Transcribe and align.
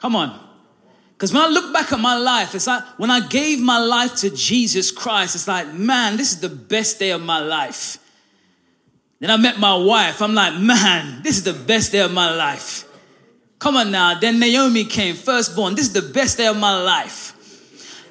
Come 0.00 0.16
on. 0.16 0.48
Because 1.12 1.34
when 1.34 1.42
I 1.42 1.48
look 1.48 1.72
back 1.72 1.92
at 1.92 2.00
my 2.00 2.16
life, 2.16 2.54
it's 2.54 2.66
like 2.66 2.82
when 2.98 3.10
I 3.10 3.20
gave 3.26 3.60
my 3.60 3.78
life 3.78 4.16
to 4.16 4.30
Jesus 4.30 4.90
Christ, 4.90 5.34
it's 5.34 5.46
like, 5.46 5.72
man, 5.74 6.16
this 6.16 6.32
is 6.32 6.40
the 6.40 6.48
best 6.48 6.98
day 6.98 7.10
of 7.10 7.20
my 7.20 7.38
life. 7.38 7.98
Then 9.18 9.30
I 9.30 9.36
met 9.36 9.58
my 9.58 9.76
wife. 9.76 10.22
I'm 10.22 10.34
like, 10.34 10.58
man, 10.58 11.22
this 11.22 11.36
is 11.36 11.44
the 11.44 11.52
best 11.52 11.92
day 11.92 12.00
of 12.00 12.12
my 12.12 12.34
life. 12.34 12.88
Come 13.58 13.76
on 13.76 13.90
now. 13.90 14.18
Then 14.18 14.40
Naomi 14.40 14.86
came, 14.86 15.14
firstborn. 15.14 15.74
This 15.74 15.88
is 15.88 15.92
the 15.92 16.10
best 16.10 16.38
day 16.38 16.46
of 16.46 16.56
my 16.56 16.80
life. 16.82 17.36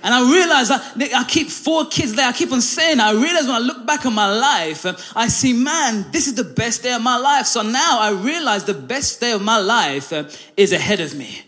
And 0.04 0.14
I 0.14 0.32
realized 0.32 0.72
I, 0.72 1.20
I 1.20 1.24
keep 1.28 1.50
four 1.50 1.86
kids 1.86 2.14
there. 2.14 2.28
I 2.28 2.32
keep 2.32 2.52
on 2.52 2.62
saying, 2.62 3.00
I 3.00 3.12
realize 3.12 3.48
when 3.48 3.56
I 3.56 3.60
look 3.60 3.88
back 3.88 4.06
on 4.06 4.14
my 4.14 4.32
life, 4.32 4.86
um, 4.86 4.96
I 5.16 5.28
see, 5.28 5.52
man, 5.52 6.06
this 6.12 6.28
is 6.28 6.36
the 6.36 6.44
best 6.44 6.84
day 6.84 6.94
of 6.94 7.02
my 7.02 7.18
life. 7.18 7.48
So 7.48 7.64
now 7.64 8.00
I 8.00 8.12
realize 8.12 8.66
the 8.66 8.76
best 8.76 9.20
day 9.20 9.32
of 9.32 9.42
my 9.42 9.58
life 9.58 10.14
um, 10.14 10.28
is 10.56 10.72
ahead 10.72 11.00
of 11.00 11.16
me. 11.16 11.42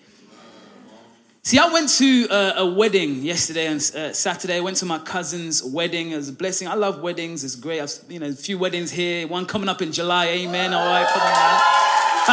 See, 1.44 1.58
I 1.58 1.74
went 1.74 1.90
to 1.98 2.28
a, 2.30 2.54
a 2.58 2.66
wedding 2.72 3.24
yesterday 3.24 3.66
and 3.66 3.80
uh, 3.96 4.14
Saturday. 4.14 4.58
I 4.58 4.60
went 4.60 4.78
to 4.78 4.86
my 4.86 5.00
cousin's 5.00 5.64
wedding. 5.64 6.12
It 6.12 6.18
was 6.18 6.30
a 6.30 6.34
blessing. 6.34 6.68
I 6.68 6.76
love 6.76 7.02
weddings. 7.02 7.44
It's 7.44 7.56
great. 7.56 7.82
I've, 7.82 7.92
you 8.10 8.20
know, 8.20 8.28
a 8.28 8.34
few 8.34 8.60
weddings 8.60 8.92
here. 8.92 9.28
One 9.28 9.48
coming 9.48 9.68
up 9.68 9.82
in 9.82 9.92
July. 9.92 10.28
Amen. 10.28 10.72
All 10.72 10.86
right, 10.86 11.08
come 11.08 11.22
on 11.24 11.62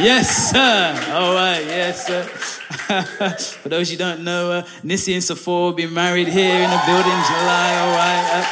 yes, 0.00 0.52
sir. 0.52 0.94
All 1.12 1.34
right, 1.34 1.58
yes, 1.66 2.06
sir. 2.06 2.22
For 3.62 3.68
those 3.68 3.90
you 3.90 3.98
don't 3.98 4.22
know, 4.22 4.52
uh, 4.52 4.62
Nissy 4.84 5.14
and 5.14 5.24
Sephora 5.24 5.62
will 5.62 5.72
be 5.72 5.86
married 5.86 6.28
here 6.28 6.62
in 6.62 6.70
the 6.70 6.80
building 6.86 7.10
in 7.10 7.24
July. 7.24 7.76
All 7.80 7.96
right. 7.96 8.44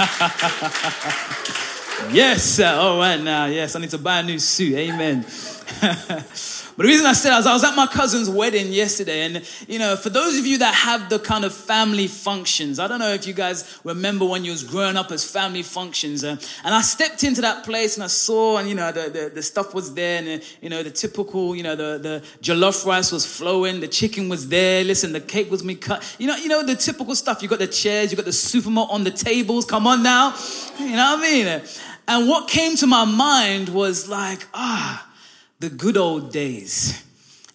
Uh, 0.00 0.30
yes, 2.10 2.42
sir. 2.42 2.74
All 2.74 2.96
right 2.98 3.20
now. 3.20 3.44
Yes, 3.44 3.76
I 3.76 3.80
need 3.80 3.90
to 3.90 3.98
buy 3.98 4.20
a 4.20 4.22
new 4.22 4.38
suit. 4.38 4.74
Amen. 4.74 5.26
But 6.78 6.84
the 6.84 6.90
reason 6.90 7.06
I 7.06 7.12
said 7.12 7.32
I 7.32 7.38
was, 7.38 7.46
I 7.48 7.52
was 7.54 7.64
at 7.64 7.74
my 7.74 7.88
cousin's 7.88 8.30
wedding 8.30 8.72
yesterday, 8.72 9.22
and 9.22 9.44
you 9.66 9.80
know, 9.80 9.96
for 9.96 10.10
those 10.10 10.38
of 10.38 10.46
you 10.46 10.58
that 10.58 10.72
have 10.72 11.10
the 11.10 11.18
kind 11.18 11.44
of 11.44 11.52
family 11.52 12.06
functions, 12.06 12.78
I 12.78 12.86
don't 12.86 13.00
know 13.00 13.12
if 13.12 13.26
you 13.26 13.32
guys 13.32 13.80
remember 13.82 14.24
when 14.24 14.44
you 14.44 14.52
was 14.52 14.62
growing 14.62 14.96
up 14.96 15.10
as 15.10 15.28
family 15.28 15.64
functions, 15.64 16.22
uh, 16.22 16.36
and 16.62 16.72
I 16.72 16.82
stepped 16.82 17.24
into 17.24 17.40
that 17.40 17.64
place 17.64 17.96
and 17.96 18.04
I 18.04 18.06
saw, 18.06 18.58
and 18.58 18.68
you 18.68 18.76
know, 18.76 18.92
the, 18.92 19.10
the, 19.10 19.28
the 19.34 19.42
stuff 19.42 19.74
was 19.74 19.92
there, 19.92 20.18
and 20.18 20.40
uh, 20.40 20.44
you 20.62 20.70
know, 20.70 20.84
the 20.84 20.92
typical, 20.92 21.56
you 21.56 21.64
know, 21.64 21.74
the, 21.74 21.98
the 21.98 22.24
jollof 22.42 22.86
rice 22.86 23.10
was 23.10 23.26
flowing, 23.26 23.80
the 23.80 23.88
chicken 23.88 24.28
was 24.28 24.48
there. 24.48 24.84
Listen, 24.84 25.12
the 25.12 25.20
cake 25.20 25.50
was 25.50 25.64
me 25.64 25.74
cut. 25.74 26.14
You 26.20 26.28
know, 26.28 26.36
you 26.36 26.46
know 26.46 26.64
the 26.64 26.76
typical 26.76 27.16
stuff. 27.16 27.42
You 27.42 27.48
got 27.48 27.58
the 27.58 27.66
chairs, 27.66 28.12
you 28.12 28.16
got 28.16 28.24
the 28.24 28.30
Supermalt 28.30 28.90
on 28.90 29.02
the 29.02 29.10
tables. 29.10 29.64
Come 29.64 29.88
on 29.88 30.04
now, 30.04 30.32
you 30.78 30.92
know 30.92 31.16
what 31.16 31.18
I 31.18 31.22
mean? 31.22 31.62
And 32.06 32.28
what 32.28 32.48
came 32.48 32.76
to 32.76 32.86
my 32.86 33.04
mind 33.04 33.68
was 33.68 34.08
like, 34.08 34.46
ah 34.54 35.06
the 35.60 35.70
good 35.70 35.96
old 35.96 36.32
days. 36.32 37.04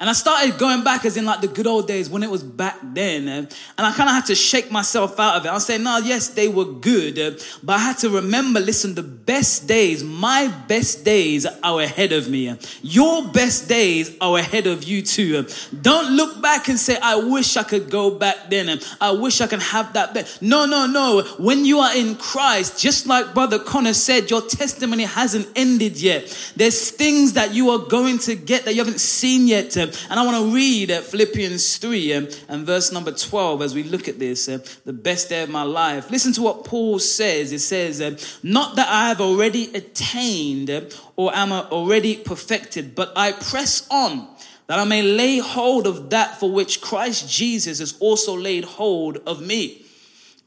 And 0.04 0.10
I 0.10 0.14
started 0.14 0.58
going 0.58 0.84
back 0.84 1.06
as 1.06 1.16
in 1.16 1.24
like 1.24 1.40
the 1.40 1.48
good 1.48 1.66
old 1.66 1.88
days 1.88 2.10
when 2.10 2.24
it 2.24 2.30
was 2.30 2.44
back 2.44 2.78
then. 2.84 3.30
And, 3.30 3.48
and 3.78 3.88
I 3.88 3.94
kind 3.94 4.10
of 4.10 4.16
had 4.16 4.26
to 4.26 4.36
shake 4.36 4.70
myself 4.70 5.18
out 5.18 5.38
of 5.38 5.46
it. 5.46 5.48
I 5.48 5.54
was 5.54 5.66
saying, 5.66 5.82
no, 5.82 5.98
yes, 6.00 6.28
they 6.28 6.50
were 6.50 6.66
good. 6.66 7.18
Eh? 7.18 7.38
But 7.64 7.78
I 7.78 7.80
had 7.80 8.00
to 8.00 8.10
remember, 8.10 8.60
listen, 8.60 8.96
the 8.96 9.02
best 9.02 9.66
days, 9.66 10.04
my 10.04 10.54
best 10.68 11.06
days 11.06 11.46
are 11.46 11.80
ahead 11.80 12.12
of 12.12 12.28
me. 12.28 12.50
Eh? 12.50 12.58
Your 12.82 13.30
best 13.30 13.70
days 13.70 14.14
are 14.20 14.38
ahead 14.38 14.68
of 14.68 14.84
you 14.84 15.04
too. 15.04 15.48
Don't 15.82 16.18
look 16.18 16.42
back 16.42 16.68
and 16.68 16.78
say, 16.78 16.98
I 17.02 17.16
wish 17.16 17.56
I 17.56 17.64
could 17.64 17.90
go 17.90 18.12
back 18.12 18.50
then. 18.50 18.82
I 19.00 19.12
wish 19.12 19.40
I 19.40 19.48
could 19.48 19.62
have 19.62 19.94
that. 19.94 20.38
No, 20.42 20.66
no, 20.66 20.86
no. 20.86 21.22
When 21.40 21.64
you 21.64 21.80
are 21.80 21.96
in 21.96 22.18
Christ, 22.18 22.78
just 22.78 23.08
like 23.08 23.34
Brother 23.34 23.58
Connor 23.58 23.94
said, 23.94 24.30
your 24.30 24.42
testimony 24.42 25.04
hasn't 25.04 25.48
ended 25.56 26.02
yet. 26.02 26.52
There's 26.58 26.92
things 26.92 27.32
that 27.34 27.54
you 27.54 27.70
are 27.70 27.88
going 27.88 28.18
to 28.20 28.36
get 28.36 28.66
that 28.66 28.74
you 28.74 28.84
haven't 28.84 29.00
seen 29.00 29.48
yet. 29.48 29.78
And 30.10 30.20
I 30.20 30.26
want 30.26 30.38
to 30.38 30.56
read 30.56 30.92
at 30.92 31.04
Philippians 31.04 31.78
3 31.78 32.14
um, 32.14 32.28
and 32.48 32.66
verse 32.66 32.92
number 32.92 33.12
12 33.12 33.62
as 33.62 33.76
we 33.76 33.84
look 33.84 34.08
at 34.08 34.20
this, 34.20 34.50
uh, 34.50 34.60
the 34.86 34.94
best 34.94 35.30
day 35.30 35.44
of 35.44 35.50
my 35.50 35.64
life. 35.64 36.10
Listen 36.10 36.34
to 36.34 36.42
what 36.42 36.66
Paul 36.66 37.00
says. 37.00 37.52
It 37.52 37.60
says, 37.60 38.02
uh, 38.02 38.18
Not 38.44 38.76
that 38.76 38.88
I 38.90 39.10
have 39.10 39.22
already 39.22 39.74
attained 39.74 40.70
uh, 40.70 40.82
or 41.16 41.36
am 41.36 41.52
already 41.52 42.18
perfected, 42.18 42.96
but 42.96 43.12
I 43.16 43.32
press 43.32 43.88
on 43.90 44.28
that 44.68 44.80
I 44.80 44.86
may 44.86 45.02
lay 45.02 45.40
hold 45.40 45.88
of 45.88 46.10
that 46.12 46.40
for 46.40 46.52
which 46.52 46.82
Christ 46.82 47.30
Jesus 47.30 47.80
has 47.80 47.98
also 48.00 48.36
laid 48.36 48.64
hold 48.64 49.18
of 49.28 49.42
me. 49.42 49.86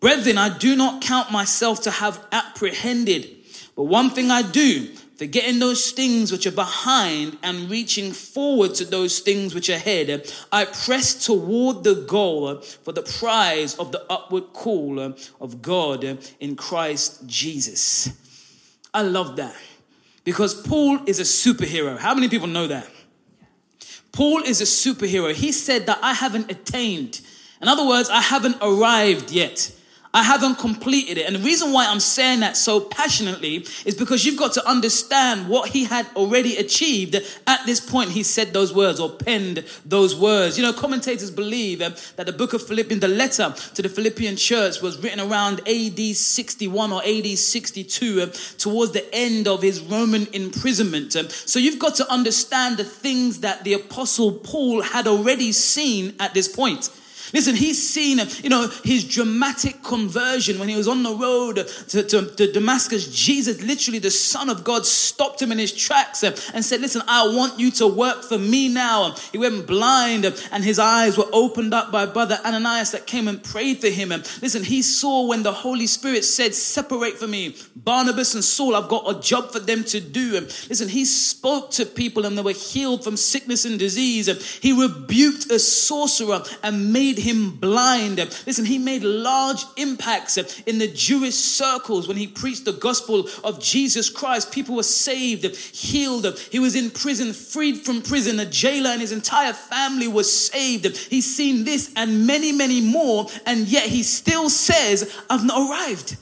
Brethren, 0.00 0.38
I 0.38 0.56
do 0.56 0.76
not 0.76 1.03
count 1.03 1.31
myself 1.31 1.82
to 1.82 1.91
have 1.91 2.25
apprehended, 2.32 3.28
but 3.75 3.84
one 3.84 4.10
thing 4.10 4.31
I 4.31 4.43
do 4.43 4.88
forgetting 5.16 5.59
those 5.59 5.91
things 5.93 6.31
which 6.31 6.47
are 6.47 6.53
behind 6.53 7.38
and 7.43 7.71
reaching 7.71 8.12
forward 8.12 8.75
to 8.75 8.84
those 8.84 9.21
things 9.21 9.54
which 9.54 9.71
are 9.71 9.75
ahead, 9.75 10.31
I 10.53 10.65
press 10.66 11.27
toward 11.27 11.84
the 11.84 11.94
goal 11.94 12.60
for 12.60 12.93
the 12.93 13.03
prize 13.03 13.75
of 13.76 13.93
the 13.93 14.05
upward 14.10 14.53
call 14.53 14.99
of 15.00 15.62
God 15.62 16.19
in 16.41 16.56
Christ 16.56 17.26
Jesus. 17.26 18.10
I 18.93 19.03
love 19.03 19.37
that 19.37 19.56
because 20.25 20.60
Paul 20.66 21.00
is 21.06 21.21
a 21.21 21.22
superhero. 21.22 21.99
How 21.99 22.15
many 22.15 22.28
people 22.28 22.49
know 22.49 22.66
that? 22.66 22.88
Paul 24.12 24.43
is 24.43 24.60
a 24.60 24.65
superhero. 24.65 25.32
He 25.34 25.53
said 25.53 25.87
that 25.87 25.99
I 26.03 26.15
haven't 26.15 26.50
attained. 26.50 27.21
In 27.60 27.69
other 27.69 27.87
words, 27.87 28.09
I 28.09 28.21
haven't 28.21 28.56
arrived 28.62 29.31
yet. 29.31 29.72
I 30.16 30.22
haven't 30.22 30.54
completed 30.54 31.19
it. 31.19 31.27
And 31.27 31.37
the 31.37 31.41
reason 31.41 31.75
why 31.75 31.87
I'm 31.87 32.00
saying 32.00 32.41
that 32.41 32.56
so 32.56 32.81
passionately 32.81 33.66
is 33.84 33.94
because 33.94 34.25
you've 34.25 34.38
got 34.38 34.54
to 34.54 34.66
understand 34.66 35.47
what 35.47 35.69
he 35.69 35.84
had 35.84 36.06
already 36.16 36.56
achieved 36.56 37.16
at 37.47 37.66
this 37.66 37.81
point. 37.81 38.12
He 38.12 38.22
said 38.22 38.55
those 38.55 38.72
words 38.72 38.99
or 38.99 39.10
penned 39.10 39.62
those 39.84 40.16
words. 40.16 40.56
You 40.56 40.65
know, 40.65 40.72
commentators 40.72 41.31
believe 41.31 41.82
um, 41.82 41.94
that 42.16 42.25
the 42.25 42.32
book 42.32 42.55
of 42.55 42.66
Philippians, 42.66 43.03
the 43.03 43.09
letter 43.09 43.55
to 43.75 43.82
the 43.82 43.91
Philippian 43.91 44.37
church, 44.37 44.81
was 44.81 44.97
written 45.03 45.21
around 45.21 45.60
AD 45.69 46.00
61 46.00 46.93
or 46.93 47.03
AD 47.05 47.26
62 47.26 48.22
um, 48.22 48.31
towards 48.56 48.93
the 48.93 49.15
end 49.15 49.47
of 49.47 49.60
his 49.60 49.81
Roman 49.82 50.28
imprisonment. 50.32 51.15
Um, 51.15 51.28
so 51.28 51.59
you've 51.59 51.78
got 51.78 51.94
to 51.97 52.10
understand 52.10 52.78
the 52.78 52.84
things 52.84 53.41
that 53.41 53.65
the 53.65 53.75
apostle 53.75 54.32
Paul 54.32 54.81
had 54.81 55.06
already 55.06 55.53
seen 55.53 56.15
at 56.19 56.32
this 56.32 56.49
point. 56.49 56.88
Listen, 57.32 57.54
he's 57.54 57.82
seen, 57.88 58.20
you 58.42 58.50
know, 58.50 58.69
his 58.84 59.04
dramatic 59.04 59.82
conversion 59.82 60.59
when 60.59 60.69
he 60.69 60.76
was 60.76 60.88
on 60.88 61.03
the 61.03 61.14
road 61.14 61.56
to, 61.88 62.03
to, 62.03 62.26
to, 62.26 62.53
Damascus. 62.53 63.09
Jesus, 63.09 63.62
literally 63.62 63.98
the 63.98 64.10
Son 64.10 64.48
of 64.48 64.64
God, 64.64 64.87
stopped 64.87 65.41
him 65.42 65.53
in 65.53 65.59
his 65.59 65.72
tracks 65.72 66.22
and 66.22 66.64
said, 66.64 66.81
Listen, 66.81 67.03
I 67.06 67.26
want 67.34 67.59
you 67.59 67.70
to 67.72 67.87
work 67.87 68.25
for 68.25 68.38
me 68.38 68.69
now. 68.69 69.14
He 69.32 69.38
went 69.38 69.66
blind 69.66 70.25
and 70.25 70.64
his 70.64 70.78
eyes 70.78 71.19
were 71.19 71.28
opened 71.32 71.75
up 71.75 71.91
by 71.91 72.06
Brother 72.06 72.38
Ananias 72.44 72.92
that 72.92 73.06
came 73.06 73.28
and 73.28 73.43
prayed 73.43 73.81
for 73.81 73.88
him. 73.88 74.12
And 74.12 74.22
listen, 74.41 74.62
he 74.62 74.82
saw 74.82 75.26
when 75.26 75.43
the 75.43 75.53
Holy 75.53 75.87
Spirit 75.87 76.25
said, 76.25 76.54
Separate 76.54 77.19
for 77.19 77.26
me 77.26 77.56
Barnabas 77.75 78.34
and 78.34 78.44
Saul. 78.44 78.75
I've 78.75 78.88
got 78.88 79.08
a 79.08 79.20
job 79.20 79.53
for 79.53 79.60
them 79.60 79.84
to 79.84 80.00
do. 80.00 80.37
And 80.37 80.47
listen, 80.69 80.88
he 80.88 81.04
spoke 81.04 81.70
to 81.72 81.87
people 81.87 82.26
and 82.26 82.37
they 82.37 82.43
were 82.43 82.53
healed 82.53 83.04
from 83.04 83.16
sickness 83.16 83.64
and 83.64 83.78
disease. 83.78 84.26
He 84.60 84.72
rebuked 84.72 85.50
a 85.50 85.58
sorcerer 85.58 86.43
and 86.62 86.93
made 86.93 87.16
made 87.16 87.25
him 87.25 87.50
blind. 87.50 88.19
Listen, 88.47 88.65
he 88.65 88.78
made 88.78 89.03
large 89.03 89.65
impacts 89.77 90.37
in 90.65 90.78
the 90.78 90.88
Jewish 90.88 91.34
circles 91.34 92.09
when 92.09 92.16
he 92.16 92.27
preached 92.27 92.65
the 92.65 92.72
gospel 92.72 93.28
of 93.44 93.60
Jesus 93.60 94.10
Christ. 94.10 94.53
People 94.53 94.77
were 94.77 94.82
saved, 94.82 95.44
healed. 95.56 96.38
He 96.50 96.59
was 96.59 96.75
in 96.75 96.91
prison, 96.91 97.32
freed 97.32 97.84
from 97.84 98.03
prison. 98.03 98.41
A 98.41 98.47
jailer 98.47 98.91
and 98.91 99.00
his 99.00 99.12
entire 99.12 99.53
family 99.53 100.09
was 100.09 100.31
saved. 100.31 100.97
He's 100.97 101.34
seen 101.34 101.65
this 101.65 101.93
and 101.97 102.26
many, 102.26 102.53
many 102.53 102.81
more, 102.81 103.26
and 103.47 103.66
yet 103.66 103.84
he 103.84 104.03
still 104.03 104.50
says, 104.50 105.15
I've 105.31 105.44
not 105.44 105.71
arrived. 105.71 106.16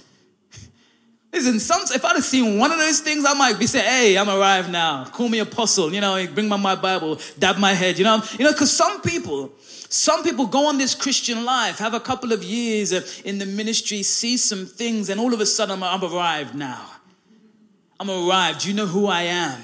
Listen, 1.35 1.59
some, 1.59 1.83
if 1.93 2.05
I'd 2.05 2.15
have 2.15 2.25
seen 2.25 2.61
one 2.61 2.71
of 2.71 2.79
those 2.79 3.01
things, 3.01 3.25
I 3.27 3.35
might 3.35 3.59
be 3.59 3.67
saying, 3.67 3.85
hey, 3.85 4.17
I'm 4.17 4.29
arrived 4.29 4.71
now. 4.71 5.05
Call 5.07 5.29
me 5.29 5.41
apostle. 5.41 5.93
You 5.93 6.01
know, 6.01 6.25
bring 6.33 6.47
my, 6.49 6.57
my 6.57 6.77
Bible, 6.77 7.19
dab 7.37 7.59
my 7.59 7.73
head, 7.73 7.99
you 7.99 8.05
know. 8.05 8.23
You 8.39 8.45
know, 8.45 8.53
because 8.53 8.71
some 8.71 9.03
people, 9.03 9.51
some 9.59 10.23
people 10.23 10.47
go 10.47 10.69
on 10.69 10.79
this 10.79 10.95
Christian 10.95 11.45
life, 11.45 11.79
have 11.79 11.93
a 11.93 11.99
couple 11.99 12.33
of 12.33 12.45
years 12.45 12.93
in 13.23 13.39
the 13.39 13.47
ministry, 13.47 14.05
see 14.05 14.37
some 14.37 14.65
things, 14.65 15.09
and 15.09 15.19
all 15.19 15.35
of 15.35 15.41
a 15.41 15.47
sudden 15.47 15.83
I'm, 15.83 15.83
I'm 15.83 16.05
arrived 16.05 16.55
now. 16.55 16.89
I'm 17.99 18.09
arrived. 18.09 18.61
Do 18.61 18.69
you 18.69 18.75
know 18.75 18.87
who 18.87 19.07
I 19.07 19.23
am? 19.23 19.61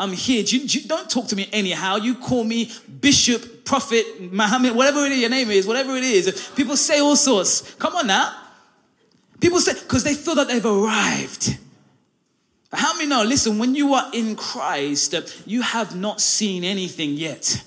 I'm 0.00 0.12
here. 0.12 0.42
You, 0.44 0.58
you, 0.60 0.88
don't 0.88 1.08
talk 1.08 1.28
to 1.28 1.36
me 1.36 1.48
anyhow. 1.52 1.96
You 1.96 2.16
call 2.16 2.42
me 2.42 2.72
bishop, 3.00 3.64
prophet, 3.64 4.20
Muhammad, 4.32 4.74
whatever 4.74 5.04
it 5.04 5.12
is, 5.12 5.20
your 5.20 5.30
name 5.30 5.50
is, 5.50 5.68
whatever 5.68 5.94
it 5.96 6.02
is. 6.02 6.50
People 6.56 6.76
say 6.76 6.98
all 6.98 7.14
sorts. 7.14 7.74
Come 7.74 7.94
on 7.94 8.08
now. 8.08 8.39
People 9.40 9.60
say, 9.60 9.74
because 9.74 10.04
they 10.04 10.14
feel 10.14 10.34
that 10.34 10.48
they've 10.48 10.64
arrived. 10.64 11.58
How 12.72 12.94
many 12.94 13.08
know? 13.08 13.22
Listen, 13.24 13.58
when 13.58 13.74
you 13.74 13.94
are 13.94 14.10
in 14.12 14.36
Christ, 14.36 15.14
uh, 15.14 15.22
you 15.44 15.62
have 15.62 15.96
not 15.96 16.20
seen 16.20 16.62
anything 16.62 17.14
yet. 17.14 17.64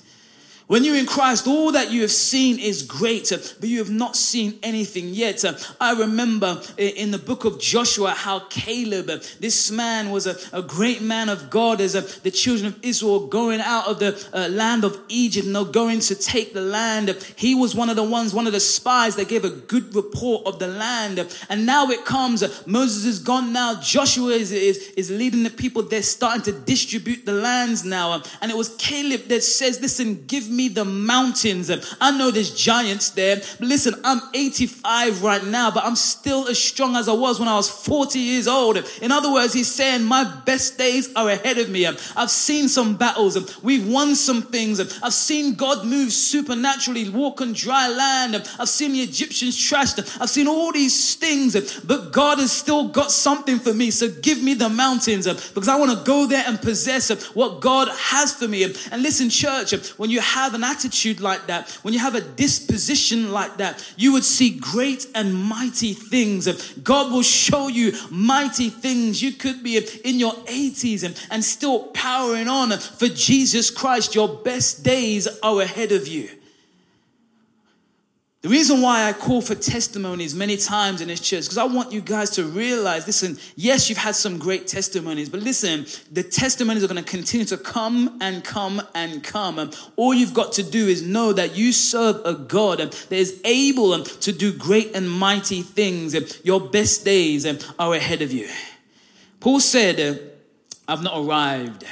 When 0.66 0.82
you're 0.82 0.96
in 0.96 1.04
Christ, 1.04 1.46
all 1.46 1.72
that 1.72 1.92
you 1.92 2.00
have 2.00 2.10
seen 2.10 2.58
is 2.58 2.82
great, 2.82 3.30
but 3.60 3.68
you 3.68 3.78
have 3.78 3.90
not 3.90 4.16
seen 4.16 4.58
anything 4.62 5.08
yet. 5.08 5.44
I 5.78 5.92
remember 5.92 6.62
in 6.78 7.10
the 7.10 7.18
book 7.18 7.44
of 7.44 7.60
Joshua 7.60 8.12
how 8.12 8.40
Caleb, 8.48 9.06
this 9.40 9.70
man 9.70 10.10
was 10.10 10.26
a, 10.26 10.36
a 10.54 10.62
great 10.62 11.02
man 11.02 11.28
of 11.28 11.50
God 11.50 11.82
as 11.82 11.92
the 12.20 12.30
children 12.30 12.68
of 12.68 12.78
Israel 12.82 13.26
going 13.26 13.60
out 13.60 13.88
of 13.88 13.98
the 13.98 14.26
uh, 14.32 14.48
land 14.48 14.84
of 14.84 14.98
Egypt 15.08 15.46
and 15.46 15.72
going 15.74 16.00
to 16.00 16.14
take 16.14 16.54
the 16.54 16.62
land. 16.62 17.10
He 17.36 17.54
was 17.54 17.74
one 17.74 17.90
of 17.90 17.96
the 17.96 18.02
ones, 18.02 18.32
one 18.32 18.46
of 18.46 18.54
the 18.54 18.60
spies 18.60 19.16
that 19.16 19.28
gave 19.28 19.44
a 19.44 19.50
good 19.50 19.94
report 19.94 20.46
of 20.46 20.58
the 20.60 20.68
land. 20.68 21.26
And 21.50 21.66
now 21.66 21.90
it 21.90 22.06
comes, 22.06 22.42
Moses 22.66 23.04
is 23.04 23.18
gone 23.18 23.52
now. 23.52 23.82
Joshua 23.82 24.30
is, 24.30 24.50
is, 24.50 24.78
is 24.96 25.10
leading 25.10 25.42
the 25.42 25.50
people. 25.50 25.82
They're 25.82 26.00
starting 26.00 26.42
to 26.42 26.52
distribute 26.52 27.26
the 27.26 27.34
lands 27.34 27.84
now. 27.84 28.22
And 28.40 28.50
it 28.50 28.56
was 28.56 28.74
Caleb 28.76 29.24
that 29.28 29.42
says, 29.42 29.82
listen, 29.82 30.24
give 30.24 30.48
me 30.48 30.53
the 30.68 30.84
mountains. 30.84 31.70
And 31.70 31.84
I 32.00 32.16
know 32.16 32.30
there's 32.30 32.54
giants 32.54 33.10
there. 33.10 33.36
But 33.36 33.68
listen, 33.68 33.94
I'm 34.04 34.20
85 34.32 35.22
right 35.22 35.44
now, 35.44 35.70
but 35.70 35.84
I'm 35.84 35.96
still 35.96 36.48
as 36.48 36.58
strong 36.62 36.96
as 36.96 37.08
I 37.08 37.12
was 37.12 37.38
when 37.38 37.48
I 37.48 37.56
was 37.56 37.68
40 37.68 38.18
years 38.18 38.48
old. 38.48 38.78
In 39.00 39.12
other 39.12 39.32
words, 39.32 39.52
he's 39.52 39.72
saying 39.72 40.04
my 40.04 40.24
best 40.44 40.78
days 40.78 41.12
are 41.14 41.28
ahead 41.28 41.58
of 41.58 41.68
me. 41.70 41.86
I've 41.86 42.30
seen 42.30 42.68
some 42.68 42.96
battles. 42.96 43.36
And 43.36 43.52
we've 43.62 43.86
won 43.86 44.14
some 44.14 44.42
things. 44.42 44.80
I've 45.02 45.14
seen 45.14 45.54
God 45.54 45.86
move 45.86 46.12
supernaturally, 46.12 47.08
walk 47.08 47.40
on 47.40 47.52
dry 47.52 47.88
land. 47.88 48.36
I've 48.58 48.68
seen 48.68 48.92
the 48.92 49.00
Egyptians 49.00 49.56
trashed. 49.56 50.20
I've 50.20 50.30
seen 50.30 50.46
all 50.46 50.72
these 50.72 51.14
things, 51.14 51.80
but 51.80 52.12
God 52.12 52.38
has 52.38 52.52
still 52.52 52.88
got 52.88 53.10
something 53.10 53.58
for 53.58 53.72
me. 53.72 53.90
So 53.90 54.08
give 54.10 54.42
me 54.42 54.54
the 54.54 54.68
mountains 54.68 55.26
because 55.26 55.68
I 55.68 55.76
want 55.76 55.98
to 55.98 56.04
go 56.04 56.26
there 56.26 56.44
and 56.46 56.60
possess 56.60 57.10
what 57.34 57.60
God 57.60 57.88
has 57.88 58.34
for 58.34 58.46
me. 58.48 58.64
And 58.64 59.02
listen, 59.02 59.30
church, 59.30 59.72
when 59.98 60.10
you 60.10 60.20
have 60.20 60.43
have 60.44 60.54
an 60.54 60.64
attitude 60.64 61.20
like 61.20 61.46
that, 61.46 61.70
when 61.82 61.94
you 61.94 62.00
have 62.00 62.14
a 62.14 62.20
disposition 62.20 63.32
like 63.32 63.56
that, 63.56 63.84
you 63.96 64.12
would 64.12 64.24
see 64.24 64.58
great 64.58 65.06
and 65.14 65.34
mighty 65.34 65.92
things. 65.94 66.46
God 66.74 67.12
will 67.12 67.22
show 67.22 67.68
you 67.68 67.92
mighty 68.10 68.68
things. 68.68 69.22
You 69.22 69.32
could 69.32 69.62
be 69.62 69.78
in 70.04 70.18
your 70.18 70.32
80s 70.32 71.02
and, 71.02 71.20
and 71.30 71.42
still 71.42 71.88
powering 71.88 72.48
on 72.48 72.70
for 72.78 73.08
Jesus 73.08 73.70
Christ. 73.70 74.14
Your 74.14 74.28
best 74.28 74.84
days 74.84 75.26
are 75.42 75.60
ahead 75.62 75.92
of 75.92 76.06
you. 76.06 76.28
The 78.44 78.50
reason 78.50 78.82
why 78.82 79.08
I 79.08 79.14
call 79.14 79.40
for 79.40 79.54
testimonies 79.54 80.34
many 80.34 80.58
times 80.58 81.00
in 81.00 81.08
this 81.08 81.20
church, 81.20 81.44
because 81.44 81.56
I 81.56 81.64
want 81.64 81.92
you 81.92 82.02
guys 82.02 82.28
to 82.32 82.44
realize 82.44 83.06
listen, 83.06 83.38
yes, 83.56 83.88
you've 83.88 83.96
had 83.96 84.14
some 84.14 84.36
great 84.36 84.66
testimonies, 84.66 85.30
but 85.30 85.40
listen, 85.40 85.86
the 86.12 86.22
testimonies 86.22 86.84
are 86.84 86.86
going 86.86 87.02
to 87.02 87.10
continue 87.10 87.46
to 87.46 87.56
come 87.56 88.18
and 88.20 88.44
come 88.44 88.82
and 88.94 89.24
come. 89.24 89.58
And 89.58 89.74
all 89.96 90.12
you've 90.12 90.34
got 90.34 90.52
to 90.52 90.62
do 90.62 90.88
is 90.88 91.00
know 91.00 91.32
that 91.32 91.56
you 91.56 91.72
serve 91.72 92.20
a 92.26 92.34
God 92.34 92.80
that 92.80 93.12
is 93.12 93.40
able 93.46 94.02
to 94.02 94.30
do 94.30 94.52
great 94.52 94.94
and 94.94 95.10
mighty 95.10 95.62
things. 95.62 96.14
Your 96.44 96.60
best 96.60 97.02
days 97.02 97.46
are 97.78 97.94
ahead 97.94 98.20
of 98.20 98.30
you. 98.30 98.50
Paul 99.40 99.58
said, 99.58 100.32
I've 100.86 101.02
not 101.02 101.16
arrived. 101.16 101.86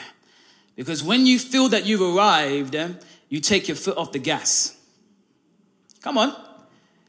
Because 0.77 1.03
when 1.03 1.25
you 1.25 1.39
feel 1.39 1.71
that 1.71 1.87
you've 1.87 2.03
arrived, 2.03 2.77
you 3.31 3.41
take 3.41 3.69
your 3.69 3.77
foot 3.79 3.97
off 3.97 4.13
the 4.13 4.19
gas. 4.19 4.77
Come 6.03 6.19
on. 6.19 6.35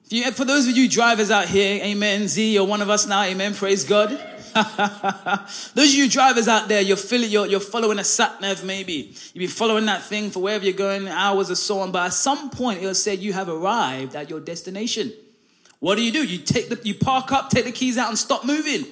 You, 0.10 0.32
for 0.32 0.46
those 0.46 0.68
of 0.68 0.78
you 0.78 0.88
drivers 0.88 1.32
out 1.32 1.48
here, 1.48 1.84
amen. 1.84 2.28
Z, 2.28 2.54
you're 2.54 2.66
one 2.66 2.82
of 2.82 2.90
us 2.90 3.08
now, 3.08 3.24
amen. 3.24 3.56
Praise 3.56 3.84
God. 3.84 4.10
those 5.74 5.90
of 5.90 5.96
you 5.96 6.08
drivers 6.08 6.48
out 6.48 6.68
there, 6.68 6.80
you're, 6.80 6.96
feeling, 6.96 7.32
you're, 7.32 7.48
you're 7.48 7.60
following 7.60 7.98
a 7.98 8.04
sat 8.04 8.40
nav 8.40 8.64
maybe. 8.64 9.16
You've 9.34 9.34
been 9.34 9.50
following 9.50 9.86
that 9.88 10.04
thing 10.04 10.30
for 10.30 10.44
wherever 10.44 10.64
you're 10.64 10.76
going, 10.76 11.08
hours 11.08 11.50
or 11.50 11.56
so 11.56 11.80
on. 11.80 11.92
But 11.92 12.06
at 12.06 12.14
some 12.14 12.52
point, 12.52 12.82
it'll 12.82 12.94
say 12.94 13.16
you 13.16 13.34
have 13.34 13.50
arrived 13.50 14.16
at 14.16 14.30
your 14.30 14.40
destination. 14.40 15.12
What 15.80 15.96
do 15.96 16.04
you 16.04 16.12
do? 16.12 16.24
You 16.24 16.38
take 16.38 16.70
the, 16.70 16.80
you 16.84 16.94
park 16.94 17.32
up, 17.32 17.50
take 17.50 17.66
the 17.66 17.72
keys 17.72 17.98
out, 17.98 18.10
and 18.10 18.18
stop 18.18 18.46
moving. 18.46 18.86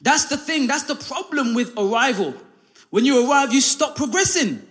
That's 0.00 0.26
the 0.26 0.36
thing. 0.36 0.68
That's 0.68 0.84
the 0.84 0.94
problem 0.94 1.54
with 1.54 1.76
arrival. 1.76 2.34
When 2.90 3.04
you 3.04 3.28
arrive, 3.28 3.52
you 3.52 3.60
stop 3.60 3.96
progressing. 3.96 4.64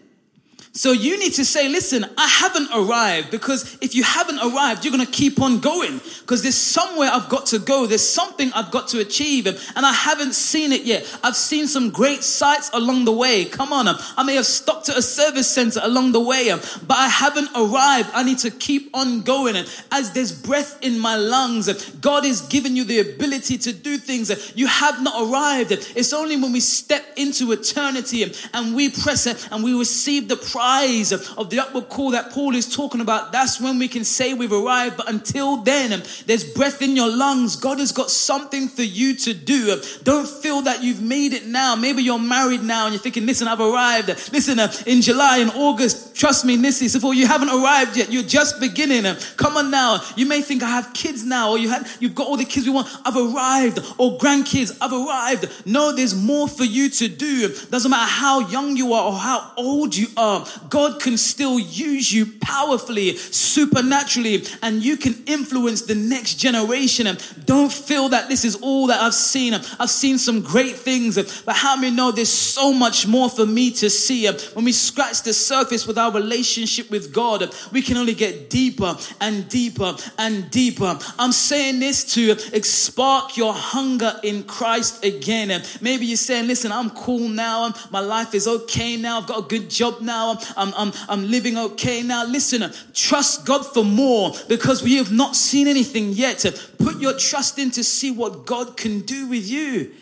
So 0.78 0.92
you 0.92 1.18
need 1.18 1.32
to 1.36 1.46
say, 1.46 1.70
listen, 1.70 2.06
I 2.18 2.28
haven't 2.28 2.68
arrived 2.74 3.32
because 3.32 3.78
if 3.80 3.96
you 3.96 4.04
haven't 4.04 4.40
arrived, 4.40 4.84
you're 4.84 4.92
going 4.92 5.06
to 5.06 5.12
keep 5.12 5.42
on 5.42 5.62
going 5.62 6.02
because 6.20 6.44
there's 6.44 6.58
somewhere 6.58 7.10
I've 7.14 7.30
got 7.30 7.46
to 7.48 7.60
go. 7.60 7.86
There's 7.86 8.08
something 8.08 8.52
I've 8.52 8.72
got 8.72 8.90
to 8.90 9.00
achieve 9.00 9.48
and, 9.48 9.86
I 9.86 9.94
haven't 9.94 10.34
seen 10.34 10.72
it 10.72 10.82
yet. 10.82 11.06
I've 11.24 11.36
seen 11.36 11.68
some 11.68 11.92
great 11.92 12.24
sights 12.24 12.72
along 12.74 13.06
the 13.06 13.12
way. 13.12 13.46
Come 13.46 13.72
on. 13.72 13.88
Um, 13.88 13.98
I 14.18 14.24
may 14.24 14.34
have 14.34 14.48
stopped 14.48 14.90
at 14.90 14.98
a 14.98 15.02
service 15.02 15.48
center 15.50 15.80
along 15.84 16.12
the 16.12 16.20
way, 16.20 16.50
um, 16.50 16.60
but 16.88 16.98
I 16.98 17.08
haven't 17.08 17.50
arrived. 17.56 18.10
I 18.14 18.24
need 18.24 18.40
to 18.40 18.50
keep 18.50 18.90
on 18.96 19.22
going. 19.22 19.56
And 19.56 19.70
as 19.92 20.12
there's 20.12 20.32
breath 20.32 20.84
in 20.84 20.98
my 20.98 21.16
lungs, 21.16 21.70
um, 21.70 21.76
God 22.02 22.26
is 22.26 22.42
giving 22.42 22.76
you 22.76 22.84
the 22.84 23.00
ability 23.00 23.60
to 23.60 23.72
do 23.72 23.98
things. 23.98 24.54
You 24.56 24.66
have 24.66 25.04
not 25.04 25.30
arrived. 25.30 25.72
It's 25.72 26.12
only 26.12 26.36
when 26.36 26.52
we 26.52 26.60
step 26.60 27.06
into 27.16 27.52
eternity 27.52 28.26
and 28.54 28.76
we 28.76 28.90
press 28.90 29.28
it 29.28 29.48
and 29.52 29.64
we 29.64 29.78
receive 29.78 30.28
the 30.28 30.38
rise 30.66 31.12
of 31.12 31.50
the 31.50 31.60
upward 31.60 31.90
call 31.90 32.12
that 32.12 32.32
Paul 32.32 32.56
is 32.56 32.74
talking 32.74 33.02
about, 33.02 33.32
that's 33.32 33.62
when 33.62 33.78
we 33.78 33.88
can 33.88 34.04
say 34.04 34.34
we've 34.34 34.52
arrived. 34.52 34.98
But 34.98 35.10
until 35.10 35.58
then, 35.58 36.04
there's 36.26 36.44
breath 36.44 36.82
in 36.82 36.96
your 36.96 37.10
lungs. 37.10 37.56
God 37.56 37.80
has 37.80 37.92
got 37.92 38.10
something 38.10 38.68
for 38.68 38.84
you 38.84 39.16
to 39.16 39.34
do. 39.34 39.82
Don't 40.04 40.28
feel 40.28 40.62
that 40.64 40.84
you've 40.84 41.02
made 41.02 41.34
it 41.34 41.46
now. 41.46 41.76
Maybe 41.76 42.04
you're 42.04 42.20
married 42.20 42.64
now 42.64 42.86
and 42.86 42.94
you're 42.94 43.02
thinking, 43.02 43.26
listen, 43.26 43.48
I've 43.48 43.60
arrived. 43.60 44.10
Listen, 44.32 44.60
uh, 44.60 44.72
in 44.86 45.02
July 45.02 45.38
and 45.38 45.52
August, 45.52 46.05
trust 46.16 46.46
me, 46.46 46.58
Nissy, 46.58 46.88
so 46.88 47.12
you 47.12 47.28
haven't 47.28 47.50
arrived 47.50 47.98
yet. 47.98 48.12
You're 48.12 48.24
just 48.24 48.60
beginning. 48.60 49.16
Come 49.38 49.58
on 49.58 49.70
now. 49.70 50.00
You 50.16 50.26
may 50.26 50.42
think 50.42 50.64
I 50.64 50.70
have 50.70 50.94
kids 50.94 51.24
now, 51.24 51.52
or 51.52 51.58
you 51.58 51.70
had, 51.70 51.88
you've 52.00 52.16
got 52.16 52.28
all 52.28 52.38
the 52.38 52.46
kids 52.46 52.66
we 52.66 52.72
want. 52.72 52.88
I've 53.06 53.16
arrived, 53.16 53.80
or 53.98 54.18
grandkids, 54.18 54.76
I've 54.82 54.94
arrived. 54.94 55.68
No, 55.68 55.94
there's 55.94 56.16
more 56.16 56.48
for 56.48 56.64
you 56.64 56.90
to 56.90 57.08
do. 57.08 57.50
Doesn't 57.70 57.92
matter 57.92 58.10
how 58.10 58.40
young 58.50 58.78
you 58.78 58.94
are 58.94 59.08
or 59.08 59.14
how 59.14 59.52
old 59.58 59.96
you 59.96 60.08
are. 60.18 60.46
God 60.70 61.02
can 61.02 61.18
still 61.18 61.60
use 61.60 62.12
you 62.12 62.26
powerfully, 62.42 63.18
supernaturally, 63.18 64.44
and 64.64 64.84
you 64.84 64.98
can 64.98 65.16
influence 65.26 65.84
the 65.84 65.96
next 65.96 66.36
generation. 66.36 67.08
Don't 67.46 67.72
feel 67.72 68.10
that 68.10 68.30
this 68.30 68.46
is 68.46 68.56
all 68.56 68.88
that 68.88 69.02
I've 69.02 69.14
seen. 69.14 69.54
I've 69.54 69.90
seen 69.90 70.18
some 70.18 70.42
great 70.42 70.76
things, 70.76 71.16
but 71.44 71.56
how 71.56 71.76
many 71.76 71.96
know 71.96 72.12
there's 72.12 72.32
so 72.32 72.74
much 72.74 73.08
more 73.08 73.30
for 73.30 73.46
me 73.46 73.72
to 73.72 73.90
see? 73.90 74.28
When 74.54 74.66
we 74.66 74.72
scratch 74.72 75.24
the 75.24 75.34
surface 75.34 75.86
with 75.86 75.98
our 75.98 76.05
relationship 76.12 76.90
with 76.92 77.14
God, 77.14 77.54
we 77.72 77.82
can 77.82 77.98
only 77.98 78.14
get 78.14 78.50
deeper 78.50 78.96
and 79.22 79.48
deeper 79.50 79.96
and 80.18 80.50
deeper. 80.52 80.98
I'm 81.18 81.32
saying 81.32 81.80
this 81.80 82.14
to 82.16 82.36
spark 82.64 83.38
your 83.38 83.54
hunger 83.54 84.20
in 84.24 84.44
Christ 84.44 85.04
again. 85.04 85.64
Maybe 85.82 86.06
you're 86.06 86.18
saying, 86.18 86.48
listen, 86.48 86.72
I'm 86.72 86.90
cool 86.92 87.28
now. 87.28 87.74
My 87.92 88.00
life 88.00 88.34
is 88.34 88.48
okay 88.48 88.98
now. 88.98 89.20
I've 89.20 89.28
got 89.28 89.46
a 89.46 89.48
good 89.48 89.70
job 89.70 90.02
now. 90.02 90.38
I'm, 90.58 90.74
I'm, 90.76 90.94
I'm 91.08 91.30
living 91.30 91.58
okay 91.58 92.02
now. 92.04 92.26
Listen, 92.26 92.72
trust 92.94 93.46
God 93.46 93.66
for 93.66 93.84
more 93.84 94.34
because 94.48 94.84
we 94.84 94.98
have 94.98 95.12
not 95.12 95.36
seen 95.36 95.68
anything 95.68 96.10
yet. 96.10 96.44
Put 96.78 97.00
your 97.00 97.18
trust 97.18 97.60
in 97.60 97.72
to 97.72 97.84
see 97.84 98.12
what 98.12 98.46
God 98.46 98.78
can 98.78 99.02
do 99.02 99.28
with 99.28 99.48
you. 99.48 99.94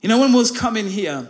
You 0.00 0.08
know, 0.08 0.20
when 0.20 0.32
we 0.32 0.38
was 0.38 0.50
coming 0.50 0.88
here, 0.88 1.28